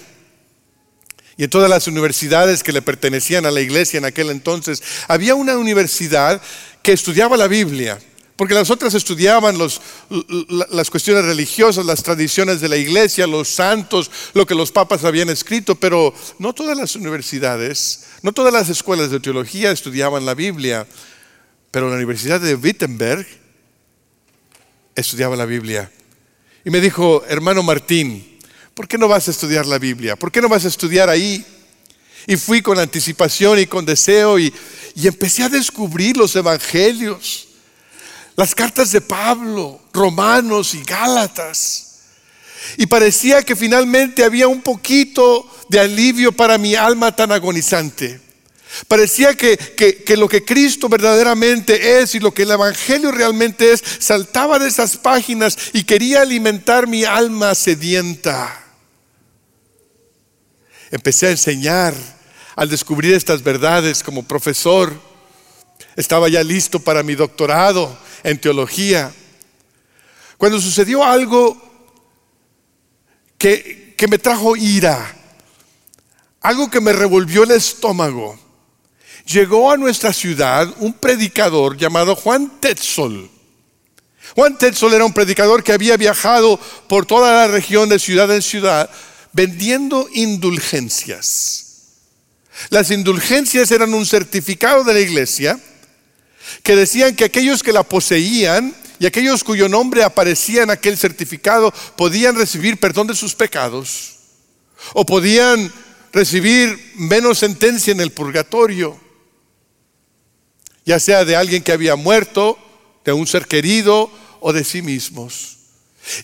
Y 1.36 1.44
en 1.44 1.50
todas 1.50 1.68
las 1.68 1.88
universidades 1.88 2.62
que 2.62 2.72
le 2.72 2.82
pertenecían 2.82 3.44
a 3.44 3.50
la 3.50 3.60
iglesia 3.60 3.98
en 3.98 4.04
aquel 4.04 4.30
entonces, 4.30 4.82
había 5.08 5.34
una 5.34 5.56
universidad 5.56 6.40
que 6.82 6.92
estudiaba 6.92 7.36
la 7.36 7.48
Biblia, 7.48 7.98
porque 8.36 8.54
las 8.54 8.70
otras 8.70 8.94
estudiaban 8.94 9.56
las 9.58 10.90
cuestiones 10.90 11.24
religiosas, 11.24 11.86
las 11.86 12.02
tradiciones 12.02 12.60
de 12.60 12.68
la 12.68 12.76
iglesia, 12.76 13.28
los 13.28 13.48
santos, 13.48 14.10
lo 14.34 14.44
que 14.44 14.56
los 14.56 14.72
papas 14.72 15.04
habían 15.04 15.28
escrito, 15.30 15.76
pero 15.76 16.12
no 16.40 16.52
todas 16.52 16.76
las 16.76 16.96
universidades, 16.96 18.06
no 18.22 18.32
todas 18.32 18.52
las 18.52 18.68
escuelas 18.68 19.10
de 19.10 19.20
teología 19.20 19.70
estudiaban 19.70 20.26
la 20.26 20.34
Biblia. 20.34 20.86
Pero 21.70 21.88
la 21.88 21.96
Universidad 21.96 22.40
de 22.40 22.56
Wittenberg 22.56 23.26
estudiaba 24.96 25.36
la 25.36 25.46
Biblia. 25.46 25.90
Y 26.64 26.70
me 26.70 26.80
dijo, 26.80 27.24
hermano 27.28 27.62
Martín, 27.62 28.38
¿por 28.74 28.88
qué 28.88 28.98
no 28.98 29.06
vas 29.06 29.28
a 29.28 29.30
estudiar 29.30 29.66
la 29.66 29.78
Biblia? 29.78 30.16
¿Por 30.16 30.32
qué 30.32 30.40
no 30.40 30.48
vas 30.48 30.64
a 30.64 30.68
estudiar 30.68 31.08
ahí? 31.08 31.44
Y 32.26 32.36
fui 32.36 32.62
con 32.62 32.80
anticipación 32.80 33.60
y 33.60 33.66
con 33.66 33.84
deseo 33.84 34.40
y 34.40 34.52
empecé 34.96 35.44
a 35.44 35.48
descubrir 35.48 36.16
los 36.16 36.34
evangelios, 36.34 37.48
las 38.36 38.54
cartas 38.54 38.90
de 38.92 39.00
Pablo, 39.00 39.80
Romanos 39.92 40.74
y 40.74 40.82
Gálatas. 40.82 41.84
Y 42.76 42.86
parecía 42.86 43.42
que 43.42 43.56
finalmente 43.56 44.24
había 44.24 44.48
un 44.48 44.62
poquito 44.62 45.48
de 45.68 45.80
alivio 45.80 46.32
para 46.32 46.58
mi 46.58 46.74
alma 46.74 47.14
tan 47.14 47.30
agonizante. 47.30 48.20
Parecía 48.88 49.34
que, 49.34 50.04
lo 50.16 50.28
que 50.28 50.44
Cristo 50.44 50.88
verdaderamente 50.88 52.00
es 52.00 52.14
y 52.14 52.20
lo 52.20 52.34
que 52.34 52.42
el 52.42 52.50
Evangelio 52.50 53.12
realmente 53.12 53.72
es 53.72 53.82
saltaba 54.00 54.58
de 54.58 54.68
esas 54.68 54.96
páginas 54.96 55.56
y 55.72 55.84
quería 55.84 56.22
alimentar 56.22 56.88
mi 56.88 57.04
alma 57.04 57.54
sedienta. 57.54 58.62
Empecé 60.90 61.28
a 61.28 61.30
enseñar 61.30 61.94
al 62.56 62.68
descubrir 62.68 63.14
estas 63.14 63.42
verdades 63.42 64.02
como 64.02 64.24
profesor. 64.24 64.92
Estaba 65.96 66.28
ya 66.28 66.42
listo 66.42 66.80
para 66.80 67.02
mi 67.02 67.14
doctorado 67.14 67.96
en 68.22 68.38
teología. 68.40 69.12
Cuando 70.38 70.60
sucedió 70.60 71.04
algo 71.04 71.56
que, 73.38 73.94
que 73.96 74.08
me 74.08 74.18
trajo 74.18 74.56
ira, 74.56 75.16
algo 76.40 76.70
que 76.70 76.80
me 76.80 76.92
revolvió 76.92 77.44
el 77.44 77.52
estómago 77.52 78.38
llegó 79.26 79.70
a 79.70 79.76
nuestra 79.76 80.12
ciudad 80.12 80.68
un 80.78 80.92
predicador 80.92 81.76
llamado 81.76 82.14
Juan 82.14 82.60
Tetzel. 82.60 83.30
Juan 84.34 84.58
Tetzel 84.58 84.92
era 84.94 85.04
un 85.04 85.12
predicador 85.12 85.62
que 85.62 85.72
había 85.72 85.96
viajado 85.96 86.58
por 86.88 87.06
toda 87.06 87.32
la 87.32 87.48
región 87.48 87.88
de 87.88 87.98
ciudad 87.98 88.34
en 88.34 88.42
ciudad 88.42 88.90
vendiendo 89.32 90.08
indulgencias. 90.12 91.60
Las 92.70 92.90
indulgencias 92.90 93.70
eran 93.70 93.94
un 93.94 94.06
certificado 94.06 94.84
de 94.84 94.94
la 94.94 95.00
iglesia 95.00 95.58
que 96.62 96.76
decían 96.76 97.16
que 97.16 97.24
aquellos 97.24 97.62
que 97.62 97.72
la 97.72 97.82
poseían 97.82 98.74
y 98.98 99.06
aquellos 99.06 99.44
cuyo 99.44 99.68
nombre 99.68 100.02
aparecía 100.02 100.62
en 100.62 100.70
aquel 100.70 100.96
certificado 100.96 101.72
podían 101.96 102.36
recibir 102.36 102.78
perdón 102.78 103.06
de 103.06 103.14
sus 103.14 103.34
pecados 103.34 104.16
o 104.92 105.04
podían 105.04 105.72
recibir 106.12 106.92
menos 106.96 107.38
sentencia 107.38 107.92
en 107.92 108.00
el 108.00 108.12
purgatorio 108.12 109.04
ya 110.84 111.00
sea 111.00 111.24
de 111.24 111.36
alguien 111.36 111.62
que 111.62 111.72
había 111.72 111.96
muerto, 111.96 112.58
de 113.04 113.12
un 113.12 113.26
ser 113.26 113.46
querido 113.46 114.10
o 114.40 114.52
de 114.52 114.64
sí 114.64 114.82
mismos. 114.82 115.58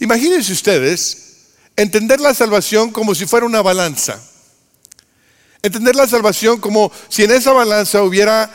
Imagínense 0.01 0.53
ustedes 0.53 1.53
entender 1.77 2.21
la 2.21 2.35
salvación 2.35 2.91
como 2.91 3.15
si 3.15 3.27
fuera 3.27 3.47
una 3.47 3.63
balanza. 3.63 4.23
Entender 5.63 5.95
la 5.95 6.07
salvación 6.07 6.61
como 6.61 6.93
si 7.09 7.25
en 7.25 7.33
esa 7.33 7.53
balanza 7.53 8.03
hubiera 8.03 8.51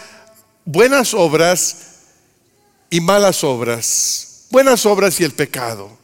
buenas 0.66 1.14
obras 1.14 1.78
y 2.90 3.00
malas 3.00 3.44
obras, 3.44 4.46
buenas 4.50 4.86
obras 4.86 5.20
y 5.20 5.24
el 5.24 5.32
pecado. 5.32 5.98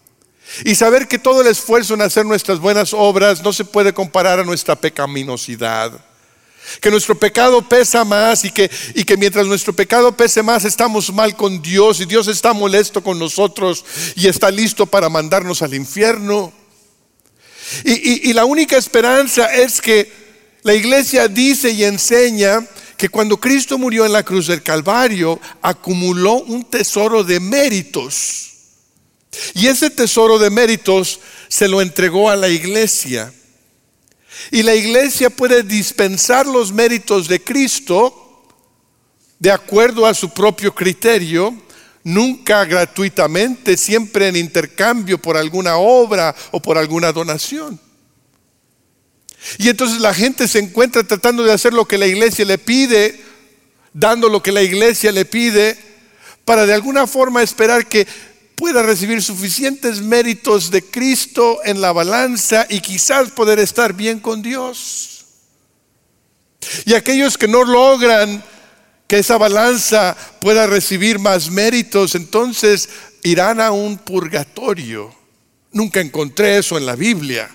Y 0.65 0.75
saber 0.75 1.07
que 1.07 1.17
todo 1.17 1.41
el 1.41 1.47
esfuerzo 1.47 1.93
en 1.93 2.01
hacer 2.01 2.25
nuestras 2.25 2.59
buenas 2.59 2.93
obras 2.93 3.41
no 3.41 3.53
se 3.53 3.65
puede 3.65 3.93
comparar 3.93 4.39
a 4.39 4.43
nuestra 4.43 4.75
pecaminosidad 4.75 5.99
que 6.79 6.91
nuestro 6.91 7.17
pecado 7.17 7.67
pesa 7.67 8.05
más 8.05 8.45
y 8.45 8.51
que, 8.51 8.69
y 8.95 9.03
que 9.03 9.17
mientras 9.17 9.45
nuestro 9.47 9.73
pecado 9.73 10.15
pese 10.15 10.43
más 10.43 10.63
estamos 10.63 11.11
mal 11.11 11.35
con 11.35 11.61
Dios 11.61 11.99
y 11.99 12.05
Dios 12.05 12.27
está 12.27 12.53
molesto 12.53 13.03
con 13.03 13.19
nosotros 13.19 13.83
y 14.15 14.27
está 14.27 14.51
listo 14.51 14.85
para 14.85 15.09
mandarnos 15.09 15.61
al 15.61 15.73
infierno. 15.73 16.53
Y, 17.83 18.29
y 18.29 18.33
la 18.33 18.45
única 18.45 18.77
esperanza 18.77 19.53
es 19.53 19.81
que 19.81 20.11
la 20.63 20.73
iglesia 20.73 21.27
dice 21.27 21.71
y 21.71 21.83
enseña 21.83 22.65
que 23.01 23.09
cuando 23.09 23.39
Cristo 23.39 23.79
murió 23.79 24.05
en 24.05 24.13
la 24.13 24.21
cruz 24.21 24.45
del 24.45 24.61
Calvario 24.61 25.39
acumuló 25.63 26.33
un 26.33 26.63
tesoro 26.63 27.23
de 27.23 27.39
méritos. 27.39 28.51
Y 29.55 29.65
ese 29.65 29.89
tesoro 29.89 30.37
de 30.37 30.51
méritos 30.51 31.19
se 31.47 31.67
lo 31.67 31.81
entregó 31.81 32.29
a 32.29 32.35
la 32.35 32.47
iglesia. 32.47 33.33
Y 34.51 34.61
la 34.61 34.75
iglesia 34.75 35.31
puede 35.31 35.63
dispensar 35.63 36.45
los 36.45 36.71
méritos 36.71 37.27
de 37.27 37.43
Cristo 37.43 38.45
de 39.39 39.49
acuerdo 39.49 40.05
a 40.05 40.13
su 40.13 40.29
propio 40.29 40.75
criterio 40.75 41.59
nunca 42.03 42.65
gratuitamente, 42.65 43.77
siempre 43.77 44.27
en 44.27 44.35
intercambio 44.35 45.17
por 45.17 45.37
alguna 45.37 45.77
obra 45.77 46.35
o 46.51 46.61
por 46.61 46.77
alguna 46.77 47.11
donación. 47.11 47.79
Y 49.57 49.69
entonces 49.69 49.99
la 49.99 50.13
gente 50.13 50.47
se 50.47 50.59
encuentra 50.59 51.03
tratando 51.03 51.43
de 51.43 51.53
hacer 51.53 51.73
lo 51.73 51.87
que 51.87 51.97
la 51.97 52.07
iglesia 52.07 52.45
le 52.45 52.57
pide, 52.57 53.19
dando 53.93 54.29
lo 54.29 54.41
que 54.41 54.51
la 54.51 54.61
iglesia 54.61 55.11
le 55.11 55.25
pide, 55.25 55.77
para 56.45 56.65
de 56.65 56.73
alguna 56.73 57.07
forma 57.07 57.43
esperar 57.43 57.87
que 57.87 58.07
pueda 58.55 58.83
recibir 58.83 59.21
suficientes 59.23 60.01
méritos 60.01 60.69
de 60.69 60.83
Cristo 60.83 61.59
en 61.65 61.81
la 61.81 61.91
balanza 61.91 62.67
y 62.69 62.79
quizás 62.79 63.31
poder 63.31 63.59
estar 63.59 63.93
bien 63.93 64.19
con 64.19 64.41
Dios. 64.41 65.25
Y 66.85 66.93
aquellos 66.93 67.37
que 67.37 67.47
no 67.47 67.63
logran 67.63 68.43
que 69.07 69.19
esa 69.19 69.37
balanza 69.37 70.15
pueda 70.39 70.67
recibir 70.67 71.19
más 71.19 71.49
méritos, 71.49 72.15
entonces 72.15 72.87
irán 73.23 73.59
a 73.59 73.71
un 73.71 73.97
purgatorio. 73.97 75.13
Nunca 75.71 75.99
encontré 75.99 76.57
eso 76.57 76.77
en 76.77 76.85
la 76.85 76.95
Biblia, 76.95 77.49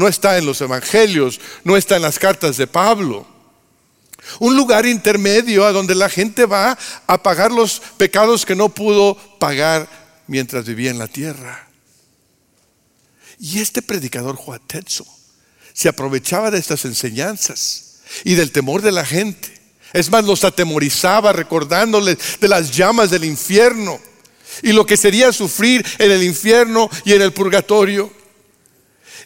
no 0.00 0.08
está 0.08 0.38
en 0.38 0.46
los 0.46 0.60
evangelios, 0.62 1.38
no 1.62 1.76
está 1.76 1.96
en 1.96 2.02
las 2.02 2.18
cartas 2.18 2.56
de 2.56 2.66
Pablo. 2.66 3.26
Un 4.38 4.56
lugar 4.56 4.86
intermedio 4.86 5.64
a 5.64 5.72
donde 5.72 5.94
la 5.94 6.08
gente 6.08 6.46
va 6.46 6.76
a 7.06 7.22
pagar 7.22 7.52
los 7.52 7.80
pecados 7.98 8.46
que 8.46 8.56
no 8.56 8.70
pudo 8.70 9.14
pagar 9.38 9.88
mientras 10.26 10.64
vivía 10.64 10.90
en 10.90 10.98
la 10.98 11.06
tierra. 11.06 11.68
Y 13.38 13.60
este 13.60 13.82
predicador 13.82 14.36
Juan 14.36 14.60
Tetzo 14.66 15.06
se 15.74 15.88
aprovechaba 15.88 16.50
de 16.50 16.58
estas 16.58 16.86
enseñanzas 16.86 18.00
y 18.24 18.34
del 18.34 18.52
temor 18.52 18.80
de 18.80 18.92
la 18.92 19.04
gente. 19.04 19.52
Es 19.92 20.10
más, 20.10 20.24
los 20.24 20.44
atemorizaba 20.44 21.32
recordándoles 21.32 22.40
de 22.40 22.48
las 22.48 22.74
llamas 22.74 23.10
del 23.10 23.24
infierno 23.24 24.00
y 24.62 24.72
lo 24.72 24.86
que 24.86 24.96
sería 24.96 25.30
sufrir 25.32 25.84
en 25.98 26.10
el 26.10 26.22
infierno 26.22 26.88
y 27.04 27.12
en 27.12 27.20
el 27.20 27.34
purgatorio. 27.34 28.19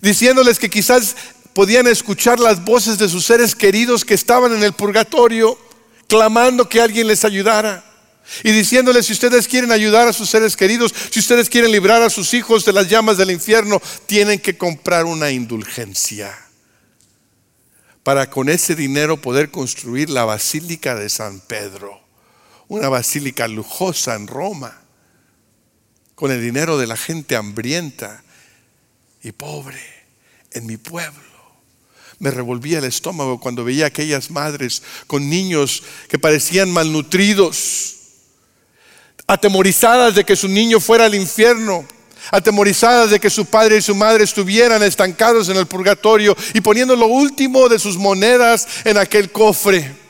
Diciéndoles 0.00 0.58
que 0.58 0.70
quizás 0.70 1.16
podían 1.52 1.86
escuchar 1.86 2.40
las 2.40 2.64
voces 2.64 2.98
de 2.98 3.08
sus 3.08 3.24
seres 3.24 3.54
queridos 3.54 4.04
que 4.04 4.14
estaban 4.14 4.52
en 4.52 4.62
el 4.62 4.72
purgatorio, 4.72 5.58
clamando 6.08 6.68
que 6.68 6.80
alguien 6.80 7.06
les 7.06 7.24
ayudara. 7.24 7.84
Y 8.42 8.50
diciéndoles, 8.52 9.06
si 9.06 9.12
ustedes 9.12 9.46
quieren 9.46 9.70
ayudar 9.70 10.08
a 10.08 10.12
sus 10.12 10.30
seres 10.30 10.56
queridos, 10.56 10.94
si 11.10 11.20
ustedes 11.20 11.48
quieren 11.48 11.70
librar 11.70 12.02
a 12.02 12.10
sus 12.10 12.34
hijos 12.34 12.64
de 12.64 12.72
las 12.72 12.88
llamas 12.88 13.18
del 13.18 13.30
infierno, 13.30 13.80
tienen 14.06 14.38
que 14.38 14.56
comprar 14.56 15.04
una 15.04 15.30
indulgencia 15.30 16.36
para 18.02 18.28
con 18.30 18.48
ese 18.48 18.74
dinero 18.74 19.20
poder 19.20 19.50
construir 19.50 20.10
la 20.10 20.24
Basílica 20.24 20.94
de 20.94 21.08
San 21.08 21.40
Pedro, 21.40 22.00
una 22.68 22.88
basílica 22.88 23.48
lujosa 23.48 24.14
en 24.14 24.26
Roma, 24.26 24.82
con 26.14 26.30
el 26.30 26.40
dinero 26.40 26.78
de 26.78 26.86
la 26.86 26.96
gente 26.96 27.36
hambrienta 27.36 28.23
y 29.24 29.32
pobre 29.32 29.80
en 30.52 30.66
mi 30.66 30.76
pueblo. 30.76 31.22
Me 32.20 32.30
revolvía 32.30 32.78
el 32.78 32.84
estómago 32.84 33.40
cuando 33.40 33.64
veía 33.64 33.86
aquellas 33.86 34.30
madres 34.30 34.82
con 35.08 35.28
niños 35.28 35.82
que 36.08 36.18
parecían 36.18 36.70
malnutridos 36.70 37.96
atemorizadas 39.26 40.14
de 40.14 40.24
que 40.24 40.36
su 40.36 40.48
niño 40.48 40.80
fuera 40.80 41.06
al 41.06 41.14
infierno, 41.14 41.86
atemorizadas 42.30 43.10
de 43.10 43.18
que 43.18 43.30
su 43.30 43.46
padre 43.46 43.78
y 43.78 43.82
su 43.82 43.94
madre 43.94 44.24
estuvieran 44.24 44.82
estancados 44.82 45.48
en 45.48 45.56
el 45.56 45.66
purgatorio 45.66 46.36
y 46.52 46.60
poniendo 46.60 46.94
lo 46.94 47.06
último 47.06 47.70
de 47.70 47.78
sus 47.78 47.96
monedas 47.96 48.66
en 48.84 48.98
aquel 48.98 49.32
cofre. 49.32 50.04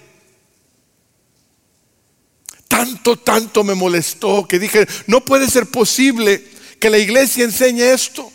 Tanto, 2.66 3.16
tanto 3.16 3.62
me 3.62 3.75
molestó 3.75 4.49
que 4.49 4.59
dije, 4.59 4.87
no 5.06 5.25
puede 5.25 5.49
ser 5.49 5.66
posible 5.66 6.44
que 6.80 6.90
la 6.90 6.99
iglesia 6.99 7.44
enseñe 7.44 7.83
esto. 7.83 8.34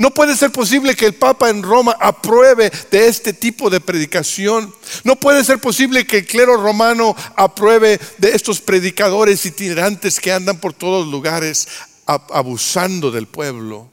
No 0.00 0.14
puede 0.14 0.34
ser 0.34 0.50
posible 0.50 0.96
que 0.96 1.04
el 1.04 1.14
Papa 1.14 1.50
en 1.50 1.62
Roma 1.62 1.94
apruebe 2.00 2.72
de 2.90 3.06
este 3.06 3.34
tipo 3.34 3.68
de 3.68 3.82
predicación. 3.82 4.74
No 5.04 5.20
puede 5.20 5.44
ser 5.44 5.58
posible 5.58 6.06
que 6.06 6.20
el 6.20 6.26
clero 6.26 6.56
romano 6.56 7.14
apruebe 7.36 8.00
de 8.16 8.30
estos 8.30 8.62
predicadores 8.62 9.44
itinerantes 9.44 10.18
que 10.18 10.32
andan 10.32 10.58
por 10.58 10.72
todos 10.72 11.06
lugares 11.06 11.68
abusando 12.06 13.10
del 13.10 13.26
pueblo. 13.26 13.90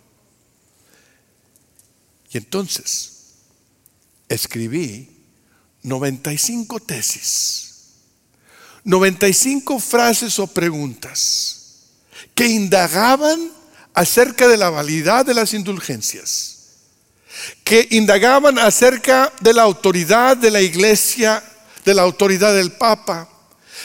Y 2.31 2.37
entonces 2.37 3.33
escribí 4.29 5.09
95 5.83 6.79
tesis, 6.79 7.81
95 8.85 9.77
frases 9.81 10.39
o 10.39 10.47
preguntas 10.47 11.89
que 12.33 12.47
indagaban 12.47 13.56
acerca 13.97 14.47
de 14.47 14.57
la 14.57 14.69
validad 14.69 15.25
de 15.25 15.33
las 15.33 15.55
indulgencias, 15.55 16.57
que 17.63 17.87
indagaban 17.89 18.59
acerca 18.59 19.33
de 19.39 19.55
la 19.55 19.63
autoridad 19.63 20.37
de 20.37 20.51
la 20.51 20.61
iglesia, 20.61 21.43
de 21.83 21.95
la 21.95 22.03
autoridad 22.03 22.53
del 22.53 22.71
Papa, 22.73 23.27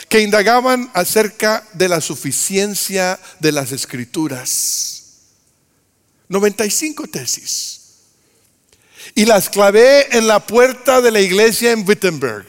que 0.09 0.21
indagaban 0.21 0.91
acerca 0.93 1.67
de 1.73 1.89
la 1.89 1.99
suficiencia 1.99 3.19
de 3.39 3.53
las 3.53 3.71
escrituras. 3.71 5.01
95 6.29 7.07
tesis. 7.07 7.81
Y 9.15 9.25
las 9.25 9.49
clavé 9.49 10.15
en 10.15 10.27
la 10.27 10.45
puerta 10.45 11.01
de 11.01 11.09
la 11.09 11.21
iglesia 11.21 11.71
en 11.71 11.87
Wittenberg. 11.89 12.45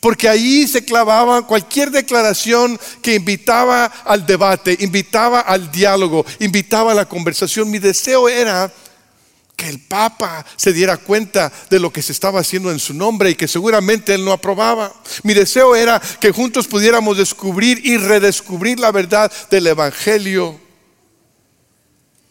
Porque 0.00 0.28
allí 0.28 0.66
se 0.66 0.84
clavaba 0.84 1.46
cualquier 1.46 1.90
declaración 1.90 2.78
que 3.02 3.14
invitaba 3.14 3.86
al 3.86 4.26
debate, 4.26 4.76
invitaba 4.80 5.40
al 5.40 5.70
diálogo, 5.70 6.24
invitaba 6.40 6.92
a 6.92 6.94
la 6.94 7.08
conversación. 7.08 7.70
Mi 7.70 7.78
deseo 7.78 8.28
era 8.28 8.72
que 9.56 9.68
el 9.68 9.80
Papa 9.80 10.44
se 10.56 10.72
diera 10.72 10.96
cuenta 10.96 11.52
de 11.70 11.78
lo 11.78 11.92
que 11.92 12.02
se 12.02 12.12
estaba 12.12 12.40
haciendo 12.40 12.70
en 12.70 12.78
su 12.78 12.94
nombre 12.94 13.30
y 13.30 13.34
que 13.34 13.48
seguramente 13.48 14.14
él 14.14 14.24
no 14.24 14.32
aprobaba. 14.32 14.92
Mi 15.22 15.34
deseo 15.34 15.76
era 15.76 16.00
que 16.20 16.32
juntos 16.32 16.66
pudiéramos 16.66 17.16
descubrir 17.16 17.80
y 17.84 17.96
redescubrir 17.96 18.80
la 18.80 18.92
verdad 18.92 19.30
del 19.50 19.66
Evangelio. 19.68 20.63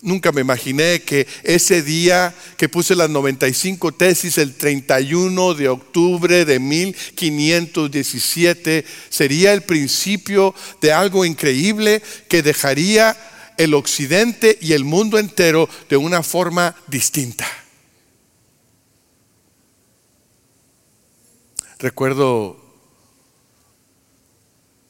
Nunca 0.03 0.31
me 0.33 0.41
imaginé 0.41 1.01
que 1.01 1.25
ese 1.43 1.81
día 1.81 2.35
que 2.57 2.67
puse 2.67 2.93
las 2.93 3.09
95 3.09 3.93
tesis, 3.93 4.37
el 4.37 4.55
31 4.55 5.53
de 5.53 5.69
octubre 5.69 6.43
de 6.43 6.59
1517, 6.59 8.83
sería 9.07 9.53
el 9.53 9.61
principio 9.61 10.53
de 10.81 10.91
algo 10.91 11.23
increíble 11.23 12.03
que 12.27 12.43
dejaría 12.43 13.15
el 13.57 13.73
occidente 13.73 14.57
y 14.59 14.73
el 14.73 14.83
mundo 14.83 15.17
entero 15.17 15.69
de 15.89 15.95
una 15.95 16.21
forma 16.21 16.75
distinta. 16.87 17.47
Recuerdo 21.79 22.61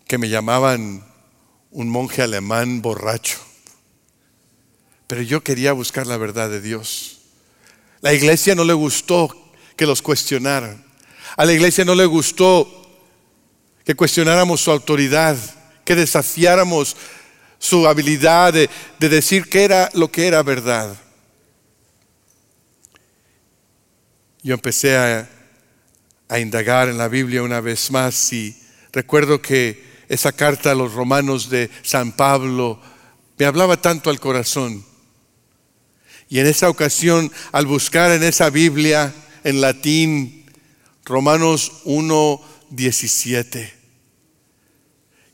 que 0.07 0.17
me 0.17 0.29
llamaban 0.29 1.05
un 1.69 1.87
monje 1.87 2.23
alemán 2.23 2.81
borracho 2.81 3.52
pero 5.13 5.21
yo 5.21 5.43
quería 5.43 5.73
buscar 5.73 6.07
la 6.07 6.17
verdad 6.17 6.49
de 6.49 6.59
Dios. 6.59 7.19
La 8.01 8.15
iglesia 8.15 8.55
no 8.55 8.63
le 8.63 8.73
gustó 8.73 9.53
que 9.75 9.85
los 9.85 10.01
cuestionaran. 10.01 10.83
A 11.37 11.45
la 11.45 11.53
iglesia 11.53 11.85
no 11.85 11.93
le 11.93 12.07
gustó 12.07 12.67
que 13.85 13.93
cuestionáramos 13.93 14.61
su 14.61 14.71
autoridad, 14.71 15.37
que 15.85 15.93
desafiáramos 15.93 16.97
su 17.59 17.87
habilidad 17.87 18.53
de, 18.53 18.67
decir 18.97 19.47
qué 19.49 19.65
era 19.65 19.87
lo 19.93 20.11
que 20.11 20.25
era 20.25 20.41
verdad. 20.41 20.97
Yo 24.41 24.55
empecé 24.55 24.97
a, 24.97 25.29
a 26.27 26.39
indagar 26.39 26.89
en 26.89 26.97
la 26.97 27.07
Biblia 27.07 27.43
una 27.43 27.61
vez 27.61 27.91
más 27.91 28.33
y 28.33 28.57
recuerdo 28.91 29.43
que 29.43 29.79
esa 30.09 30.31
carta 30.31 30.71
a 30.71 30.75
los 30.75 30.91
romanos 30.91 31.51
de 31.51 31.69
San 31.83 32.13
Pablo 32.13 32.81
me 33.37 33.45
hablaba 33.45 33.79
tanto 33.79 34.09
al 34.09 34.19
corazón. 34.19 34.91
Y 36.33 36.39
en 36.39 36.47
esa 36.47 36.67
ocasión, 36.67 37.31
al 37.51 37.67
buscar 37.67 38.09
en 38.09 38.23
esa 38.23 38.49
Biblia 38.49 39.13
en 39.43 39.61
latín, 39.61 40.51
Romanos 41.05 41.73
1, 41.83 42.41
17, 42.71 43.71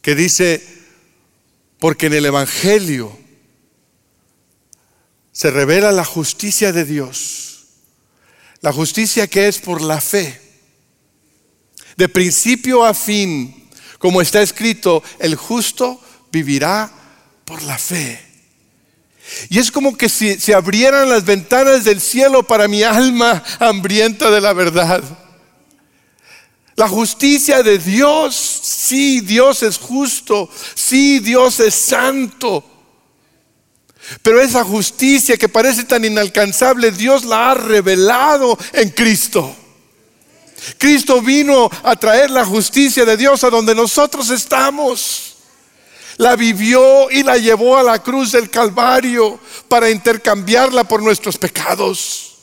que 0.01 0.13
dice, 0.13 0.61
porque 1.79 2.07
en 2.07 2.15
el 2.15 2.25
Evangelio 2.25 3.17
se 5.31 5.49
revela 5.51 5.93
la 5.93 6.03
justicia 6.03 6.73
de 6.73 6.83
Dios, 6.83 7.67
la 8.59 8.73
justicia 8.73 9.25
que 9.27 9.47
es 9.47 9.59
por 9.59 9.81
la 9.81 10.01
fe, 10.01 10.41
de 11.95 12.09
principio 12.09 12.83
a 12.83 12.93
fin, 12.93 13.69
como 13.99 14.19
está 14.19 14.41
escrito, 14.41 15.01
el 15.19 15.37
justo 15.37 16.03
vivirá 16.29 16.91
por 17.45 17.63
la 17.63 17.77
fe. 17.77 18.28
Y 19.49 19.59
es 19.59 19.71
como 19.71 19.97
que 19.97 20.09
si 20.09 20.39
se 20.39 20.53
abrieran 20.53 21.09
las 21.09 21.25
ventanas 21.25 21.83
del 21.83 22.01
cielo 22.01 22.43
para 22.43 22.67
mi 22.67 22.83
alma 22.83 23.43
hambrienta 23.59 24.31
de 24.31 24.41
la 24.41 24.53
verdad. 24.53 25.03
La 26.75 26.87
justicia 26.87 27.61
de 27.61 27.77
Dios, 27.77 28.35
sí, 28.35 29.19
Dios 29.19 29.63
es 29.63 29.77
justo, 29.77 30.49
sí, 30.75 31.19
Dios 31.19 31.59
es 31.59 31.75
santo. 31.75 32.63
Pero 34.21 34.41
esa 34.41 34.63
justicia 34.63 35.37
que 35.37 35.49
parece 35.49 35.83
tan 35.83 36.05
inalcanzable, 36.05 36.91
Dios 36.91 37.25
la 37.25 37.51
ha 37.51 37.53
revelado 37.53 38.57
en 38.73 38.89
Cristo. 38.89 39.55
Cristo 40.77 41.21
vino 41.21 41.69
a 41.83 41.95
traer 41.95 42.29
la 42.29 42.45
justicia 42.45 43.05
de 43.05 43.17
Dios 43.17 43.43
a 43.43 43.49
donde 43.49 43.75
nosotros 43.75 44.29
estamos. 44.29 45.28
La 46.19 46.35
vivió 46.35 47.09
y 47.09 47.23
la 47.23 47.37
llevó 47.37 47.77
a 47.77 47.83
la 47.83 48.03
cruz 48.03 48.33
del 48.33 48.49
Calvario 48.49 49.39
para 49.69 49.89
intercambiarla 49.89 50.83
por 50.83 51.01
nuestros 51.01 51.37
pecados. 51.37 52.35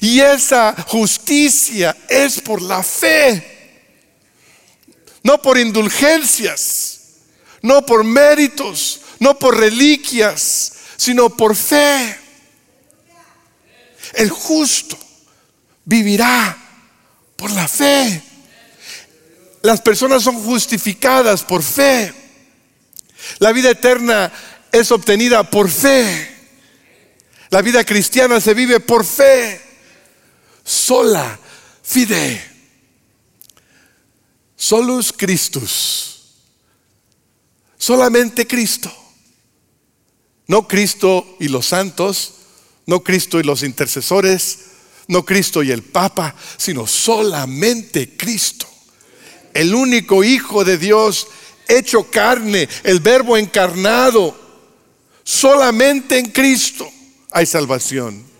Y 0.00 0.20
esa 0.20 0.74
justicia 0.88 1.94
es 2.08 2.40
por 2.40 2.62
la 2.62 2.82
fe, 2.82 3.92
no 5.22 5.42
por 5.42 5.58
indulgencias, 5.58 7.00
no 7.60 7.84
por 7.84 8.04
méritos, 8.04 9.02
no 9.18 9.38
por 9.38 9.58
reliquias, 9.58 10.72
sino 10.96 11.28
por 11.28 11.54
fe. 11.54 12.18
El 14.14 14.30
justo 14.30 14.96
vivirá 15.84 16.56
por 17.36 17.50
la 17.50 17.68
fe. 17.68 18.22
Las 19.60 19.82
personas 19.82 20.22
son 20.22 20.42
justificadas 20.42 21.44
por 21.44 21.62
fe. 21.62 22.29
La 23.38 23.52
vida 23.52 23.70
eterna 23.70 24.32
es 24.72 24.90
obtenida 24.90 25.48
por 25.48 25.70
fe. 25.70 26.36
La 27.50 27.62
vida 27.62 27.84
cristiana 27.84 28.40
se 28.40 28.54
vive 28.54 28.80
por 28.80 29.04
fe. 29.04 29.60
Sola 30.64 31.38
fide. 31.82 32.42
Solus 34.56 35.12
Christus. 35.12 36.34
Solamente 37.78 38.46
Cristo. 38.46 38.92
No 40.46 40.66
Cristo 40.66 41.36
y 41.38 41.48
los 41.48 41.66
santos, 41.66 42.34
no 42.86 43.04
Cristo 43.04 43.38
y 43.38 43.44
los 43.44 43.62
intercesores, 43.62 44.58
no 45.06 45.24
Cristo 45.24 45.62
y 45.62 45.70
el 45.70 45.84
Papa, 45.84 46.34
sino 46.56 46.88
solamente 46.88 48.16
Cristo. 48.16 48.66
El 49.54 49.74
único 49.74 50.24
Hijo 50.24 50.64
de 50.64 50.76
Dios 50.76 51.28
hecho 51.70 52.10
carne, 52.10 52.68
el 52.84 53.00
verbo 53.00 53.36
encarnado. 53.36 54.38
Solamente 55.22 56.18
en 56.18 56.30
Cristo 56.30 56.90
hay 57.30 57.46
salvación. 57.46 58.30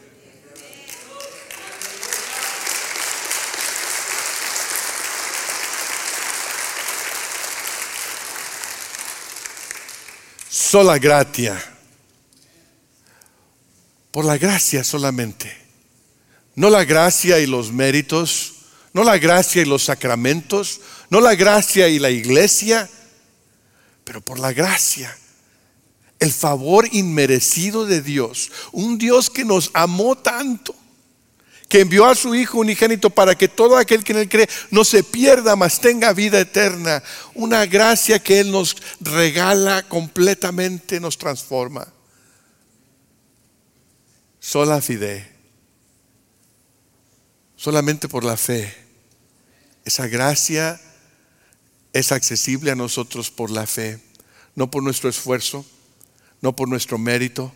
Sola 10.49 10.99
gratia 10.99 11.61
por 14.11 14.25
la 14.25 14.39
gracia 14.39 14.85
solamente. 14.85 15.57
No 16.55 16.71
la 16.71 16.85
gracia 16.85 17.39
y 17.39 17.47
los 17.47 17.73
méritos, 17.73 18.55
no 18.93 19.05
la 19.05 19.19
gracia 19.19 19.63
y 19.63 19.65
los 19.65 19.85
sacramentos, 19.85 20.81
no 21.09 21.21
la 21.21 21.35
gracia 21.35 21.89
y 21.89 21.99
la 21.99 22.11
iglesia, 22.11 22.89
pero 24.11 24.21
por 24.21 24.41
la 24.41 24.53
gracia. 24.53 25.17
El 26.19 26.33
favor 26.33 26.89
inmerecido 26.91 27.87
de 27.87 28.03
Dios. 28.03 28.51
Un 28.73 28.99
Dios 28.99 29.31
que 29.31 29.45
nos 29.45 29.71
amó 29.73 30.19
tanto, 30.19 30.75
que 31.69 31.83
envió 31.83 32.07
a 32.07 32.17
su 32.17 32.35
Hijo 32.35 32.59
unigénito 32.59 33.11
para 33.11 33.37
que 33.37 33.47
todo 33.47 33.77
aquel 33.77 34.03
que 34.03 34.11
en 34.11 34.19
él 34.19 34.29
cree 34.29 34.49
no 34.73 34.83
se 34.83 35.05
pierda, 35.05 35.55
mas 35.55 35.81
tenga 35.81 36.13
vida 36.13 36.41
eterna. 36.41 37.05
Una 37.35 37.67
gracia 37.67 38.19
que 38.19 38.41
Él 38.41 38.51
nos 38.51 38.77
regala 38.99 39.85
completamente, 39.85 40.99
nos 40.99 41.17
transforma 41.17 41.87
sola 44.41 44.81
fide, 44.81 45.31
solamente 47.55 48.09
por 48.09 48.25
la 48.25 48.37
fe. 48.37 48.75
Esa 49.85 50.09
gracia 50.09 50.81
es 51.93 52.13
accesible 52.13 52.71
a 52.71 52.77
nosotros 52.77 53.31
por 53.31 53.51
la 53.51 53.67
fe, 53.67 53.99
no 54.55 54.71
por 54.71 54.83
nuestro 54.83 55.09
esfuerzo, 55.09 55.65
no 56.41 56.55
por 56.55 56.69
nuestro 56.69 56.99
mérito, 56.99 57.53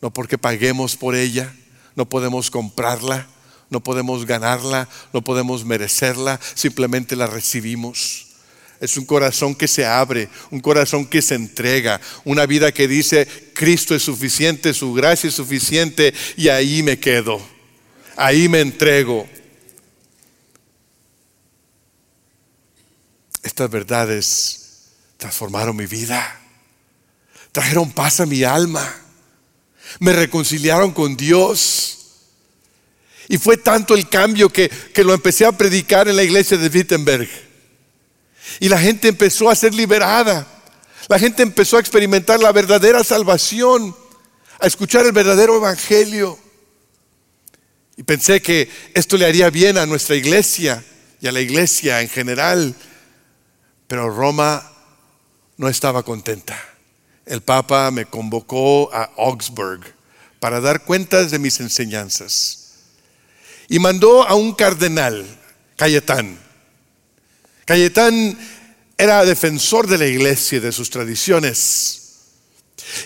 no 0.00 0.12
porque 0.12 0.38
paguemos 0.38 0.96
por 0.96 1.14
ella, 1.14 1.54
no 1.96 2.08
podemos 2.08 2.50
comprarla, 2.50 3.26
no 3.70 3.82
podemos 3.82 4.24
ganarla, 4.24 4.88
no 5.12 5.22
podemos 5.22 5.64
merecerla, 5.64 6.40
simplemente 6.54 7.16
la 7.16 7.26
recibimos. 7.26 8.26
Es 8.80 8.96
un 8.96 9.04
corazón 9.04 9.56
que 9.56 9.66
se 9.66 9.84
abre, 9.84 10.28
un 10.50 10.60
corazón 10.60 11.04
que 11.04 11.20
se 11.20 11.34
entrega, 11.34 12.00
una 12.24 12.46
vida 12.46 12.70
que 12.70 12.86
dice, 12.86 13.26
Cristo 13.52 13.94
es 13.94 14.02
suficiente, 14.04 14.72
su 14.72 14.94
gracia 14.94 15.28
es 15.28 15.34
suficiente 15.34 16.14
y 16.36 16.48
ahí 16.48 16.84
me 16.84 16.98
quedo, 16.98 17.40
ahí 18.16 18.48
me 18.48 18.60
entrego. 18.60 19.28
Estas 23.48 23.70
verdades 23.70 24.60
transformaron 25.16 25.74
mi 25.74 25.86
vida, 25.86 26.38
trajeron 27.50 27.90
paz 27.90 28.20
a 28.20 28.26
mi 28.26 28.44
alma, 28.44 28.94
me 30.00 30.12
reconciliaron 30.12 30.92
con 30.92 31.16
Dios. 31.16 31.96
Y 33.26 33.38
fue 33.38 33.56
tanto 33.56 33.94
el 33.94 34.06
cambio 34.06 34.50
que, 34.50 34.68
que 34.68 35.02
lo 35.02 35.14
empecé 35.14 35.46
a 35.46 35.52
predicar 35.52 36.08
en 36.08 36.16
la 36.16 36.24
iglesia 36.24 36.58
de 36.58 36.68
Wittenberg. 36.68 37.26
Y 38.60 38.68
la 38.68 38.78
gente 38.78 39.08
empezó 39.08 39.48
a 39.48 39.54
ser 39.54 39.72
liberada. 39.72 40.46
La 41.08 41.18
gente 41.18 41.42
empezó 41.42 41.78
a 41.78 41.80
experimentar 41.80 42.38
la 42.40 42.52
verdadera 42.52 43.02
salvación, 43.02 43.96
a 44.60 44.66
escuchar 44.66 45.06
el 45.06 45.12
verdadero 45.12 45.56
evangelio. 45.56 46.38
Y 47.96 48.02
pensé 48.02 48.42
que 48.42 48.68
esto 48.92 49.16
le 49.16 49.24
haría 49.24 49.48
bien 49.48 49.78
a 49.78 49.86
nuestra 49.86 50.16
iglesia 50.16 50.84
y 51.18 51.28
a 51.28 51.32
la 51.32 51.40
iglesia 51.40 52.02
en 52.02 52.10
general. 52.10 52.76
Pero 53.88 54.10
Roma 54.10 54.70
no 55.56 55.68
estaba 55.68 56.04
contenta. 56.04 56.56
El 57.26 57.42
Papa 57.42 57.90
me 57.90 58.06
convocó 58.06 58.94
a 58.94 59.10
Augsburg 59.16 59.80
para 60.38 60.60
dar 60.60 60.84
cuentas 60.84 61.30
de 61.30 61.38
mis 61.38 61.58
enseñanzas. 61.58 62.74
Y 63.68 63.80
mandó 63.80 64.26
a 64.26 64.34
un 64.34 64.54
cardenal, 64.54 65.26
Cayetán, 65.76 66.38
Cayetán 67.68 68.38
era 68.96 69.26
defensor 69.26 69.86
de 69.86 69.98
la 69.98 70.06
iglesia 70.06 70.56
y 70.56 70.60
de 70.62 70.72
sus 70.72 70.88
tradiciones. 70.88 72.00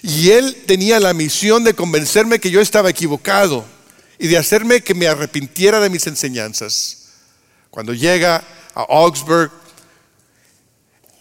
Y 0.03 0.31
él 0.31 0.65
tenía 0.69 1.01
la 1.01 1.15
misión 1.15 1.65
de 1.65 1.75
convencerme 1.75 2.39
que 2.39 2.53
yo 2.53 2.61
estaba 2.61 2.91
equivocado 2.91 3.65
y 4.21 4.29
de 4.29 4.39
hacerme 4.39 4.83
que 4.83 4.95
me 4.95 5.09
arrepintiera 5.09 5.81
de 5.81 5.91
mis 5.91 6.07
enseñanzas. 6.07 7.09
Cuando 7.71 7.93
llega 7.93 8.45
a 8.73 8.83
Augsburg, 8.83 9.51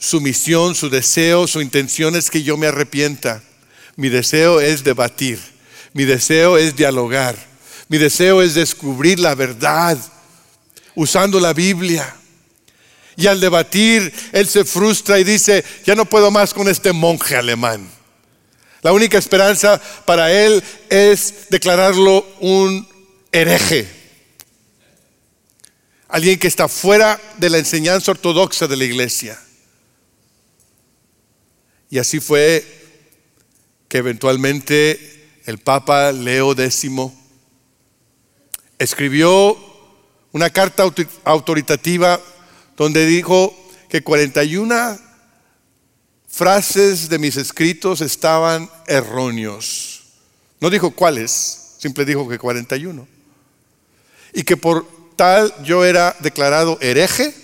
su 0.01 0.19
misión, 0.19 0.73
su 0.73 0.89
deseo, 0.89 1.45
su 1.45 1.61
intención 1.61 2.15
es 2.15 2.31
que 2.31 2.41
yo 2.41 2.57
me 2.57 2.65
arrepienta. 2.65 3.43
Mi 3.95 4.09
deseo 4.09 4.59
es 4.59 4.83
debatir, 4.83 5.39
mi 5.93 6.05
deseo 6.05 6.57
es 6.57 6.75
dialogar, 6.75 7.35
mi 7.87 7.99
deseo 7.99 8.41
es 8.41 8.55
descubrir 8.55 9.19
la 9.19 9.35
verdad 9.35 9.99
usando 10.95 11.39
la 11.39 11.53
Biblia. 11.53 12.15
Y 13.15 13.27
al 13.27 13.39
debatir, 13.39 14.11
él 14.31 14.47
se 14.47 14.65
frustra 14.65 15.19
y 15.19 15.23
dice, 15.23 15.63
ya 15.85 15.93
no 15.93 16.05
puedo 16.05 16.31
más 16.31 16.51
con 16.55 16.67
este 16.67 16.93
monje 16.93 17.35
alemán. 17.35 17.87
La 18.81 18.93
única 18.93 19.19
esperanza 19.19 19.79
para 20.05 20.31
él 20.31 20.63
es 20.89 21.47
declararlo 21.49 22.25
un 22.39 22.87
hereje. 23.31 23.87
Alguien 26.07 26.39
que 26.39 26.47
está 26.47 26.67
fuera 26.67 27.21
de 27.37 27.51
la 27.51 27.59
enseñanza 27.59 28.09
ortodoxa 28.09 28.65
de 28.65 28.77
la 28.77 28.85
iglesia. 28.85 29.39
Y 31.91 31.99
así 31.99 32.21
fue 32.21 32.65
que 33.89 33.97
eventualmente 33.97 35.41
el 35.45 35.57
Papa 35.57 36.13
Leo 36.13 36.53
X 36.53 36.89
escribió 38.79 39.57
una 40.31 40.49
carta 40.49 40.85
autoritativa 41.25 42.19
donde 42.77 43.05
dijo 43.05 43.53
que 43.89 44.01
41 44.01 44.97
frases 46.29 47.09
de 47.09 47.19
mis 47.19 47.35
escritos 47.35 47.99
estaban 47.99 48.69
erróneos. 48.87 50.03
No 50.61 50.69
dijo 50.69 50.91
cuáles, 50.91 51.75
simple 51.77 52.05
dijo 52.05 52.29
que 52.29 52.39
41. 52.39 53.05
Y 54.33 54.43
que 54.43 54.55
por 54.55 54.87
tal 55.17 55.53
yo 55.65 55.83
era 55.83 56.15
declarado 56.21 56.77
hereje, 56.79 57.35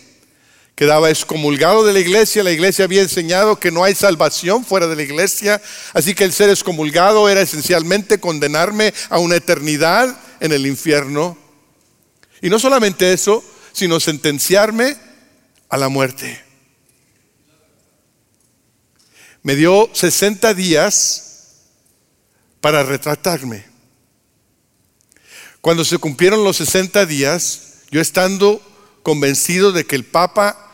quedaba 0.77 1.09
excomulgado 1.09 1.83
de 1.83 1.91
la 1.91 1.99
iglesia, 1.99 2.43
la 2.43 2.51
iglesia 2.51 2.85
había 2.85 3.01
enseñado 3.01 3.59
que 3.59 3.71
no 3.71 3.83
hay 3.83 3.95
salvación 3.95 4.63
fuera 4.63 4.85
de 4.85 4.95
la 4.95 5.01
iglesia, 5.01 5.59
así 5.91 6.13
que 6.13 6.23
el 6.23 6.31
ser 6.31 6.51
excomulgado 6.51 7.27
era 7.29 7.41
esencialmente 7.41 8.19
condenarme 8.19 8.93
a 9.09 9.17
una 9.17 9.37
eternidad 9.37 10.15
en 10.39 10.51
el 10.51 10.67
infierno. 10.67 11.35
Y 12.43 12.51
no 12.51 12.59
solamente 12.59 13.11
eso, 13.11 13.43
sino 13.73 13.99
sentenciarme 13.99 14.95
a 15.67 15.77
la 15.77 15.89
muerte. 15.89 16.43
Me 19.41 19.55
dio 19.55 19.89
60 19.93 20.53
días 20.53 21.55
para 22.61 22.83
retratarme. 22.83 23.65
Cuando 25.59 25.83
se 25.83 25.97
cumplieron 25.97 26.43
los 26.43 26.57
60 26.57 27.07
días, 27.07 27.77
yo 27.89 27.99
estando 27.99 28.61
convencido 29.01 29.71
de 29.71 29.87
que 29.87 29.95
el 29.95 30.05
Papa 30.05 30.65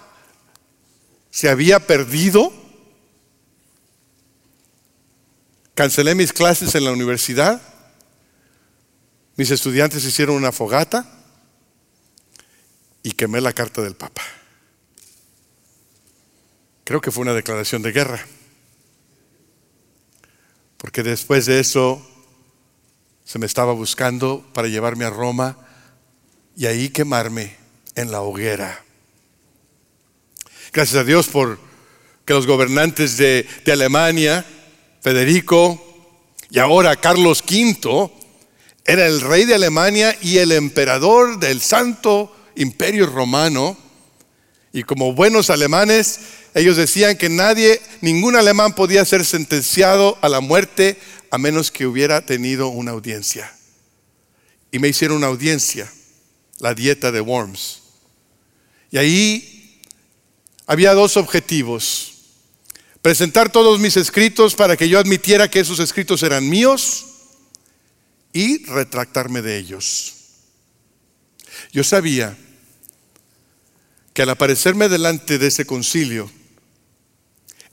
se 1.34 1.50
había 1.50 1.80
perdido, 1.88 2.54
cancelé 5.74 6.14
mis 6.14 6.32
clases 6.32 6.76
en 6.76 6.86
la 6.86 6.92
universidad, 6.92 7.60
mis 9.36 9.50
estudiantes 9.50 10.06
hicieron 10.06 10.36
una 10.36 10.52
fogata 10.52 11.10
y 13.02 13.14
quemé 13.14 13.42
la 13.42 13.52
carta 13.52 13.82
del 13.82 13.96
Papa. 13.96 14.22
Creo 16.84 17.02
que 17.02 17.10
fue 17.10 17.24
una 17.24 17.34
declaración 17.34 17.82
de 17.82 17.92
guerra. 17.92 18.24
Porque 20.78 21.02
después 21.02 21.48
de 21.48 21.60
eso 21.60 22.08
se 23.26 23.40
me 23.40 23.48
estaba 23.48 23.74
buscando 23.74 24.46
para 24.54 24.68
llevarme 24.68 25.06
a 25.06 25.10
Roma 25.10 25.58
y 26.56 26.68
ahí 26.68 26.90
quemarme 26.90 27.58
en 27.96 28.12
la 28.12 28.22
hoguera. 28.22 28.84
Gracias 30.74 31.02
a 31.02 31.04
Dios 31.04 31.28
por 31.28 31.60
que 32.26 32.34
los 32.34 32.48
gobernantes 32.48 33.16
de, 33.18 33.48
Alemania, 33.72 34.44
Federico 35.02 35.80
y 36.50 36.58
ahora 36.58 36.96
Carlos 36.96 37.44
V, 37.48 38.10
era 38.84 39.06
el 39.06 39.22
rey 39.22 39.46
de 39.46 39.54
Alemania 39.54 40.18
y 40.20 40.40
el 40.40 40.52
emperador 40.52 41.38
del 41.38 41.62
Santo 41.62 42.36
Imperio 42.56 43.06
Romano. 43.06 43.78
Y 44.72 44.82
como 44.82 45.14
buenos 45.14 45.52
alemanes, 45.52 46.22
ellos 46.56 46.76
decían 46.76 47.18
que 47.18 47.30
nadie, 47.30 47.80
ningún 48.02 48.36
alemán 48.36 48.74
podía 48.74 49.06
ser 49.06 49.26
sentenciado 49.26 50.18
a 50.22 50.30
la 50.30 50.40
muerte 50.40 50.98
a 51.30 51.38
menos 51.38 51.70
que 51.70 51.86
hubiera 51.86 52.26
tenido 52.26 52.70
una 52.70 52.94
audiencia. 52.94 53.56
Y 54.72 54.80
me 54.80 54.88
hicieron 54.88 55.18
una 55.18 55.28
audiencia, 55.28 55.88
la 56.58 56.74
dieta 56.74 57.12
de 57.12 57.22
Worms. 57.22 57.84
Y 58.90 58.98
ahí 58.98 59.53
había 60.66 60.94
dos 60.94 61.18
objetivos. 61.18 62.14
Presentar 63.02 63.52
todos 63.52 63.80
mis 63.80 63.98
escritos 63.98 64.56
para 64.56 64.78
que 64.78 64.88
yo 64.88 64.98
admitiera 64.98 65.50
que 65.50 65.60
esos 65.60 65.80
escritos 65.80 66.24
eran 66.24 66.50
míos 66.50 67.06
y 68.32 68.66
retractarme 68.66 69.42
de 69.42 69.58
ellos. 69.58 70.14
Yo 71.72 71.84
sabía 71.84 72.38
que 74.14 74.22
al 74.22 74.30
aparecerme 74.30 74.90
delante 74.90 75.38
de 75.38 75.48
ese 75.48 75.66
concilio, 75.66 76.32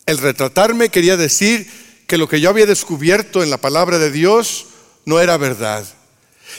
el 0.06 0.18
retratarme 0.18 0.88
quería 0.88 1.16
decir 1.16 1.70
que 2.06 2.18
lo 2.18 2.28
que 2.28 2.40
yo 2.40 2.50
había 2.50 2.66
descubierto 2.66 3.42
en 3.42 3.50
la 3.50 3.58
palabra 3.58 3.98
de 3.98 4.10
Dios 4.10 4.66
no 5.04 5.20
era 5.20 5.36
verdad. 5.36 5.86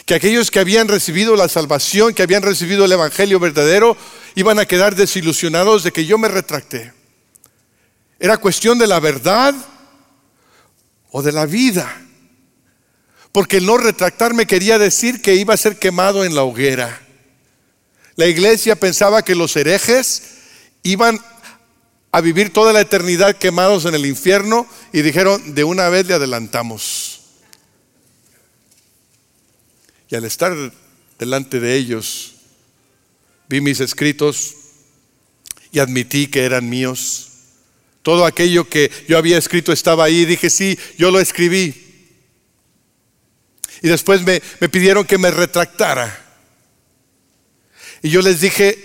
Que 0.06 0.16
aquellos 0.16 0.52
que 0.52 0.60
habían 0.60 0.88
recibido 0.88 1.36
la 1.36 1.48
salvación, 1.48 2.14
que 2.14 2.24
habían 2.24 2.44
recibido 2.44 2.86
el 2.86 2.92
Evangelio 2.92 3.40
verdadero, 3.40 3.98
iban 4.36 4.60
a 4.60 4.66
quedar 4.66 4.96
desilusionados 4.96 5.84
de 5.84 5.92
que 5.92 6.06
yo 6.06 6.18
me 6.18 6.28
retracté. 6.28 6.94
Era 8.20 8.38
cuestión 8.38 8.78
de 8.78 8.88
la 8.88 9.00
verdad 9.00 9.56
o 11.12 11.22
de 11.22 11.32
la 11.32 11.46
vida. 11.46 12.02
Porque 13.32 13.58
el 13.58 13.66
no 13.66 13.78
retractarme 13.78 14.46
quería 14.46 14.78
decir 14.78 15.22
que 15.22 15.36
iba 15.36 15.54
a 15.54 15.58
ser 15.58 15.80
quemado 15.80 16.26
en 16.26 16.36
la 16.36 16.44
hoguera. 16.44 17.02
La 18.16 18.28
iglesia 18.28 18.76
pensaba 18.76 19.24
que 19.24 19.36
los 19.36 19.56
herejes 19.56 20.24
iban 20.84 21.20
a 22.12 22.22
vivir 22.22 22.52
toda 22.52 22.74
la 22.74 22.82
eternidad 22.82 23.38
quemados 23.38 23.86
en 23.86 23.96
el 23.96 24.06
infierno 24.06 24.68
y 24.92 25.02
dijeron, 25.02 25.56
de 25.56 25.64
una 25.64 25.90
vez 25.90 26.08
le 26.08 26.16
adelantamos. 26.16 27.11
Y 30.12 30.16
al 30.16 30.26
estar 30.26 30.54
delante 31.18 31.62
de 31.62 31.74
ellos, 31.74 32.34
vi 33.48 33.62
mis 33.62 33.80
escritos 33.80 34.56
y 35.72 35.80
admití 35.80 36.28
que 36.28 36.44
eran 36.44 36.70
míos. 36.70 37.30
Todo 38.02 38.26
aquello 38.26 38.68
que 38.68 38.92
yo 39.08 39.18
había 39.18 39.38
escrito 39.38 39.72
estaba 39.72 40.04
ahí. 40.04 40.26
Dije, 40.26 40.50
sí, 40.50 40.78
yo 40.98 41.12
lo 41.12 41.22
escribí. 41.22 41.88
Y 43.82 43.88
después 43.88 44.22
me, 44.24 44.42
me 44.60 44.68
pidieron 44.68 45.06
que 45.06 45.18
me 45.18 45.32
retractara. 45.32 46.18
Y 48.02 48.10
yo 48.10 48.22
les 48.22 48.42
dije, 48.42 48.78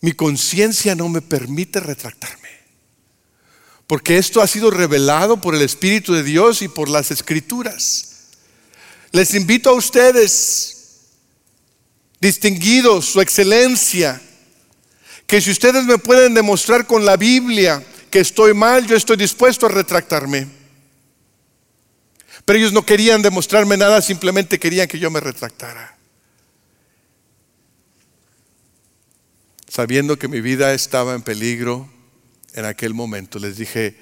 mi 0.00 0.12
conciencia 0.12 0.94
no 0.94 1.10
me 1.10 1.20
permite 1.20 1.78
retractarme. 1.78 2.48
Porque 3.86 4.16
esto 4.16 4.40
ha 4.40 4.46
sido 4.46 4.70
revelado 4.70 5.42
por 5.42 5.54
el 5.54 5.60
Espíritu 5.60 6.14
de 6.14 6.22
Dios 6.22 6.62
y 6.62 6.68
por 6.68 6.88
las 6.88 7.10
Escrituras. 7.10 8.09
Les 9.12 9.34
invito 9.34 9.70
a 9.70 9.74
ustedes, 9.74 11.08
distinguidos, 12.20 13.06
su 13.06 13.20
excelencia, 13.20 14.20
que 15.26 15.40
si 15.40 15.50
ustedes 15.50 15.84
me 15.84 15.98
pueden 15.98 16.34
demostrar 16.34 16.86
con 16.86 17.04
la 17.04 17.16
Biblia 17.16 17.84
que 18.10 18.20
estoy 18.20 18.54
mal, 18.54 18.86
yo 18.86 18.96
estoy 18.96 19.16
dispuesto 19.16 19.66
a 19.66 19.70
retractarme. 19.70 20.48
Pero 22.44 22.58
ellos 22.58 22.72
no 22.72 22.84
querían 22.84 23.22
demostrarme 23.22 23.76
nada, 23.76 24.02
simplemente 24.02 24.58
querían 24.58 24.88
que 24.88 24.98
yo 24.98 25.10
me 25.10 25.20
retractara. 25.20 26.00
sabiendo 29.70 30.18
que 30.18 30.26
mi 30.26 30.40
vida 30.40 30.74
estaba 30.74 31.14
en 31.14 31.22
peligro 31.22 31.88
en 32.54 32.64
aquel 32.64 32.92
momento, 32.92 33.38
les 33.38 33.56
dije, 33.56 33.96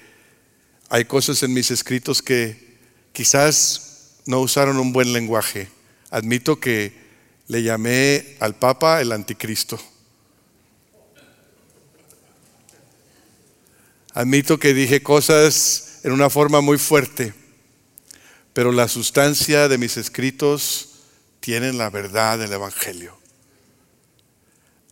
hay 0.89 1.05
cosas 1.05 1.43
en 1.43 1.53
mis 1.53 1.69
escritos 1.69 2.23
que 2.23 2.79
quizás 3.13 3.88
no 4.29 4.39
usaron 4.39 4.77
un 4.77 4.93
buen 4.93 5.11
lenguaje. 5.11 5.69
Admito 6.11 6.59
que 6.59 6.93
le 7.47 7.63
llamé 7.63 8.37
al 8.39 8.55
Papa 8.55 9.01
el 9.01 9.11
anticristo. 9.11 9.79
Admito 14.13 14.59
que 14.59 14.73
dije 14.73 15.03
cosas 15.03 15.99
en 16.03 16.11
una 16.11 16.29
forma 16.29 16.61
muy 16.61 16.77
fuerte, 16.77 17.33
pero 18.53 18.71
la 18.71 18.87
sustancia 18.87 19.67
de 19.67 19.77
mis 19.77 19.97
escritos 19.97 20.89
tienen 21.39 21.77
la 21.77 21.89
verdad 21.89 22.39
del 22.39 22.53
Evangelio 22.53 23.19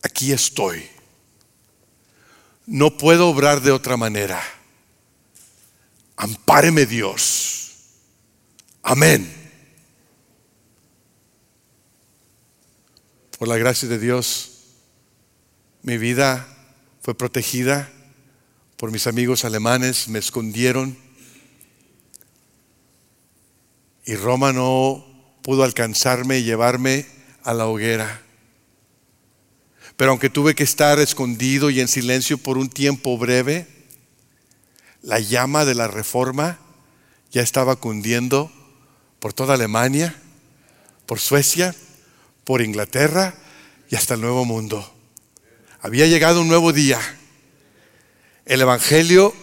aquí 0.02 0.32
estoy. 0.32 0.88
No 2.66 2.96
puedo 2.96 3.28
obrar 3.28 3.60
de 3.60 3.70
otra 3.70 3.96
manera. 3.96 4.42
Ampáreme 6.16 6.86
Dios. 6.86 7.67
Amén. 8.90 9.30
Por 13.38 13.46
la 13.46 13.58
gracia 13.58 13.86
de 13.86 13.98
Dios, 13.98 14.62
mi 15.82 15.98
vida 15.98 16.48
fue 17.02 17.14
protegida 17.14 17.92
por 18.78 18.90
mis 18.90 19.06
amigos 19.06 19.44
alemanes, 19.44 20.08
me 20.08 20.18
escondieron 20.18 20.96
y 24.06 24.14
Roma 24.14 24.54
no 24.54 25.04
pudo 25.42 25.64
alcanzarme 25.64 26.38
y 26.38 26.44
llevarme 26.44 27.04
a 27.44 27.52
la 27.52 27.66
hoguera. 27.66 28.22
Pero 29.98 30.12
aunque 30.12 30.30
tuve 30.30 30.54
que 30.54 30.64
estar 30.64 30.98
escondido 30.98 31.68
y 31.68 31.82
en 31.82 31.88
silencio 31.88 32.38
por 32.38 32.56
un 32.56 32.70
tiempo 32.70 33.18
breve, 33.18 33.66
la 35.02 35.20
llama 35.20 35.66
de 35.66 35.74
la 35.74 35.88
reforma 35.88 36.58
ya 37.30 37.42
estaba 37.42 37.76
cundiendo 37.76 38.50
por 39.18 39.32
toda 39.32 39.54
Alemania, 39.54 40.14
por 41.06 41.18
Suecia, 41.18 41.74
por 42.44 42.62
Inglaterra 42.62 43.34
y 43.90 43.96
hasta 43.96 44.14
el 44.14 44.20
Nuevo 44.20 44.44
Mundo. 44.44 44.94
Había 45.80 46.06
llegado 46.06 46.40
un 46.40 46.48
nuevo 46.48 46.72
día. 46.72 47.00
El 48.44 48.60
Evangelio, 48.60 49.34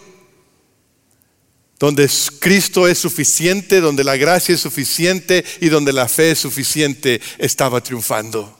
donde 1.78 2.10
Cristo 2.40 2.88
es 2.88 2.98
suficiente, 2.98 3.80
donde 3.80 4.04
la 4.04 4.16
gracia 4.16 4.54
es 4.54 4.60
suficiente 4.60 5.44
y 5.60 5.68
donde 5.68 5.92
la 5.92 6.08
fe 6.08 6.32
es 6.32 6.38
suficiente, 6.38 7.20
estaba 7.38 7.80
triunfando. 7.80 8.58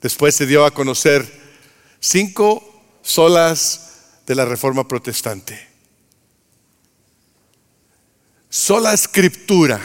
Después 0.00 0.34
se 0.34 0.46
dio 0.46 0.64
a 0.64 0.72
conocer 0.72 1.30
cinco 2.00 2.98
solas 3.02 4.20
de 4.26 4.34
la 4.34 4.44
Reforma 4.44 4.88
Protestante. 4.88 5.69
Sola 8.50 8.92
escritura. 8.92 9.80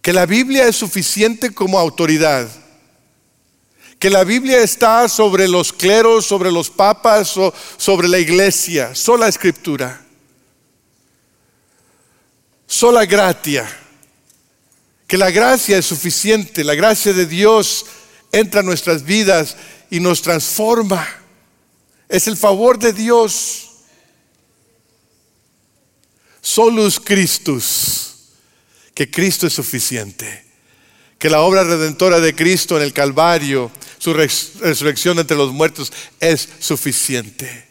Que 0.00 0.14
la 0.14 0.24
Biblia 0.24 0.66
es 0.66 0.76
suficiente 0.76 1.52
como 1.52 1.78
autoridad. 1.78 2.48
Que 3.98 4.08
la 4.08 4.24
Biblia 4.24 4.62
está 4.62 5.06
sobre 5.08 5.48
los 5.48 5.72
cleros, 5.72 6.24
sobre 6.24 6.50
los 6.50 6.70
papas 6.70 7.36
o 7.36 7.52
sobre 7.76 8.08
la 8.08 8.18
iglesia. 8.18 8.94
Sola 8.94 9.28
escritura. 9.28 10.00
Sola 12.66 13.04
gratia 13.04 13.68
que 15.08 15.16
la 15.16 15.30
gracia 15.30 15.78
es 15.78 15.86
suficiente, 15.86 16.62
la 16.62 16.74
gracia 16.74 17.14
de 17.14 17.24
Dios 17.24 17.86
entra 18.30 18.60
a 18.60 18.62
nuestras 18.62 19.02
vidas 19.02 19.56
y 19.90 20.00
nos 20.00 20.20
transforma. 20.20 21.08
Es 22.10 22.28
el 22.28 22.36
favor 22.36 22.78
de 22.78 22.92
Dios. 22.92 23.67
Solus 26.48 26.98
Christus, 26.98 28.14
que 28.94 29.10
Cristo 29.10 29.46
es 29.46 29.52
suficiente, 29.52 30.46
que 31.18 31.28
la 31.28 31.42
obra 31.42 31.62
redentora 31.62 32.20
de 32.20 32.34
Cristo 32.34 32.78
en 32.78 32.84
el 32.84 32.94
Calvario, 32.94 33.70
su 33.98 34.14
resurrección 34.14 35.18
entre 35.18 35.36
los 35.36 35.52
muertos 35.52 35.92
es 36.18 36.48
suficiente. 36.58 37.68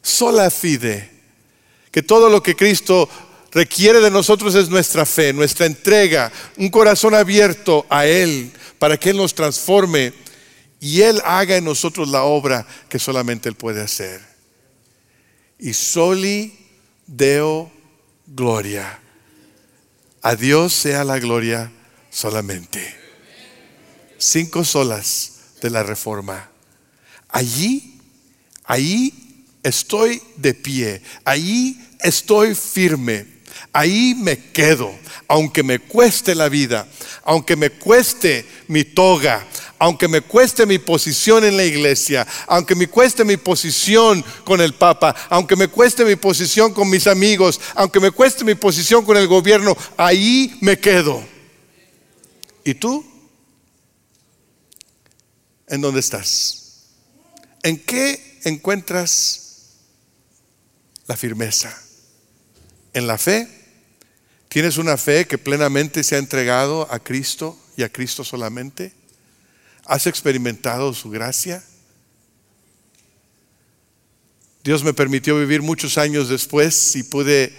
Sola 0.00 0.48
fide, 0.48 1.10
que 1.90 2.04
todo 2.04 2.30
lo 2.30 2.40
que 2.40 2.54
Cristo 2.54 3.08
requiere 3.50 4.00
de 4.00 4.12
nosotros 4.12 4.54
es 4.54 4.68
nuestra 4.68 5.04
fe, 5.04 5.32
nuestra 5.32 5.66
entrega, 5.66 6.30
un 6.58 6.68
corazón 6.68 7.16
abierto 7.16 7.84
a 7.90 8.06
Él 8.06 8.52
para 8.78 8.96
que 8.96 9.10
Él 9.10 9.16
nos 9.16 9.34
transforme 9.34 10.12
y 10.78 11.00
Él 11.00 11.20
haga 11.24 11.56
en 11.56 11.64
nosotros 11.64 12.08
la 12.08 12.22
obra 12.22 12.64
que 12.88 13.00
solamente 13.00 13.48
Él 13.48 13.56
puede 13.56 13.82
hacer. 13.82 14.20
Y 15.58 15.72
soli 15.72 16.61
Deo 17.06 17.70
gloria. 18.26 18.98
A 20.22 20.36
Dios 20.36 20.72
sea 20.72 21.04
la 21.04 21.18
gloria 21.18 21.72
solamente. 22.10 22.94
Cinco 24.18 24.64
solas 24.64 25.32
de 25.60 25.70
la 25.70 25.82
reforma. 25.82 26.48
Allí, 27.28 27.98
ahí 28.64 29.46
estoy 29.62 30.22
de 30.36 30.54
pie. 30.54 31.02
Allí 31.24 31.80
estoy 32.00 32.54
firme. 32.54 33.26
Ahí 33.72 34.14
me 34.14 34.50
quedo, 34.50 34.92
aunque 35.28 35.62
me 35.62 35.78
cueste 35.78 36.34
la 36.34 36.48
vida, 36.48 36.86
aunque 37.24 37.56
me 37.56 37.70
cueste 37.70 38.46
mi 38.68 38.84
toga, 38.84 39.46
aunque 39.78 40.06
me 40.06 40.20
cueste 40.20 40.64
mi 40.66 40.78
posición 40.78 41.44
en 41.44 41.56
la 41.56 41.64
iglesia, 41.64 42.26
aunque 42.46 42.74
me 42.74 42.86
cueste 42.86 43.24
mi 43.24 43.36
posición 43.36 44.24
con 44.44 44.60
el 44.60 44.74
Papa, 44.74 45.14
aunque 45.28 45.56
me 45.56 45.68
cueste 45.68 46.04
mi 46.04 46.16
posición 46.16 46.72
con 46.72 46.88
mis 46.88 47.06
amigos, 47.06 47.60
aunque 47.74 47.98
me 47.98 48.10
cueste 48.10 48.44
mi 48.44 48.54
posición 48.54 49.04
con 49.04 49.16
el 49.16 49.26
gobierno, 49.26 49.76
ahí 49.96 50.56
me 50.60 50.78
quedo. 50.78 51.22
¿Y 52.64 52.74
tú? 52.74 53.04
¿En 55.66 55.80
dónde 55.80 56.00
estás? 56.00 56.84
¿En 57.62 57.78
qué 57.78 58.40
encuentras 58.44 59.70
la 61.06 61.16
firmeza? 61.16 61.76
¿En 62.94 63.06
la 63.06 63.18
fe? 63.18 63.48
¿Tienes 64.48 64.76
una 64.76 64.98
fe 64.98 65.26
que 65.26 65.38
plenamente 65.38 66.04
se 66.04 66.14
ha 66.14 66.18
entregado 66.18 66.86
a 66.90 66.98
Cristo 66.98 67.58
y 67.76 67.84
a 67.84 67.88
Cristo 67.90 68.22
solamente? 68.22 68.92
¿Has 69.86 70.06
experimentado 70.06 70.92
su 70.92 71.08
gracia? 71.08 71.64
Dios 74.62 74.84
me 74.84 74.92
permitió 74.92 75.38
vivir 75.38 75.62
muchos 75.62 75.96
años 75.96 76.28
después 76.28 76.94
y 76.94 77.02
pude 77.02 77.52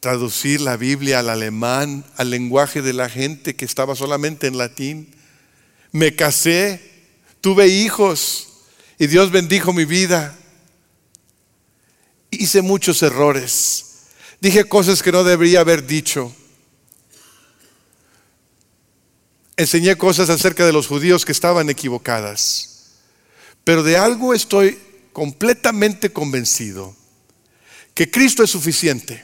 traducir 0.00 0.60
la 0.60 0.76
Biblia 0.76 1.20
al 1.20 1.30
alemán, 1.30 2.04
al 2.16 2.30
lenguaje 2.30 2.82
de 2.82 2.92
la 2.92 3.08
gente 3.08 3.54
que 3.54 3.64
estaba 3.64 3.94
solamente 3.94 4.48
en 4.48 4.58
latín. 4.58 5.14
Me 5.92 6.16
casé, 6.16 6.80
tuve 7.40 7.68
hijos 7.68 8.48
y 8.98 9.06
Dios 9.06 9.30
bendijo 9.30 9.72
mi 9.72 9.84
vida. 9.84 10.36
Hice 12.30 12.62
muchos 12.62 13.02
errores. 13.02 13.89
Dije 14.40 14.64
cosas 14.64 15.02
que 15.02 15.12
no 15.12 15.24
debería 15.24 15.60
haber 15.60 15.86
dicho. 15.86 16.34
enseñé 19.60 19.96
cosas 19.96 20.30
acerca 20.30 20.64
de 20.64 20.72
los 20.72 20.86
judíos 20.86 21.24
que 21.24 21.32
estaban 21.32 21.68
equivocadas. 21.68 22.92
Pero 23.62 23.82
de 23.82 23.96
algo 23.96 24.32
estoy 24.32 24.78
completamente 25.12 26.12
convencido, 26.12 26.96
que 27.92 28.10
Cristo 28.10 28.42
es 28.42 28.50
suficiente, 28.50 29.22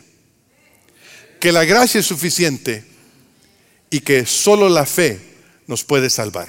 que 1.40 1.52
la 1.52 1.64
gracia 1.64 2.00
es 2.00 2.07
suficiente 2.07 2.85
y 3.88 4.00
que 4.00 4.26
solo 4.26 4.68
la 4.68 4.85
fe 4.85 5.20
nos 5.66 5.85
puede 5.85 6.11
salvar. 6.11 6.48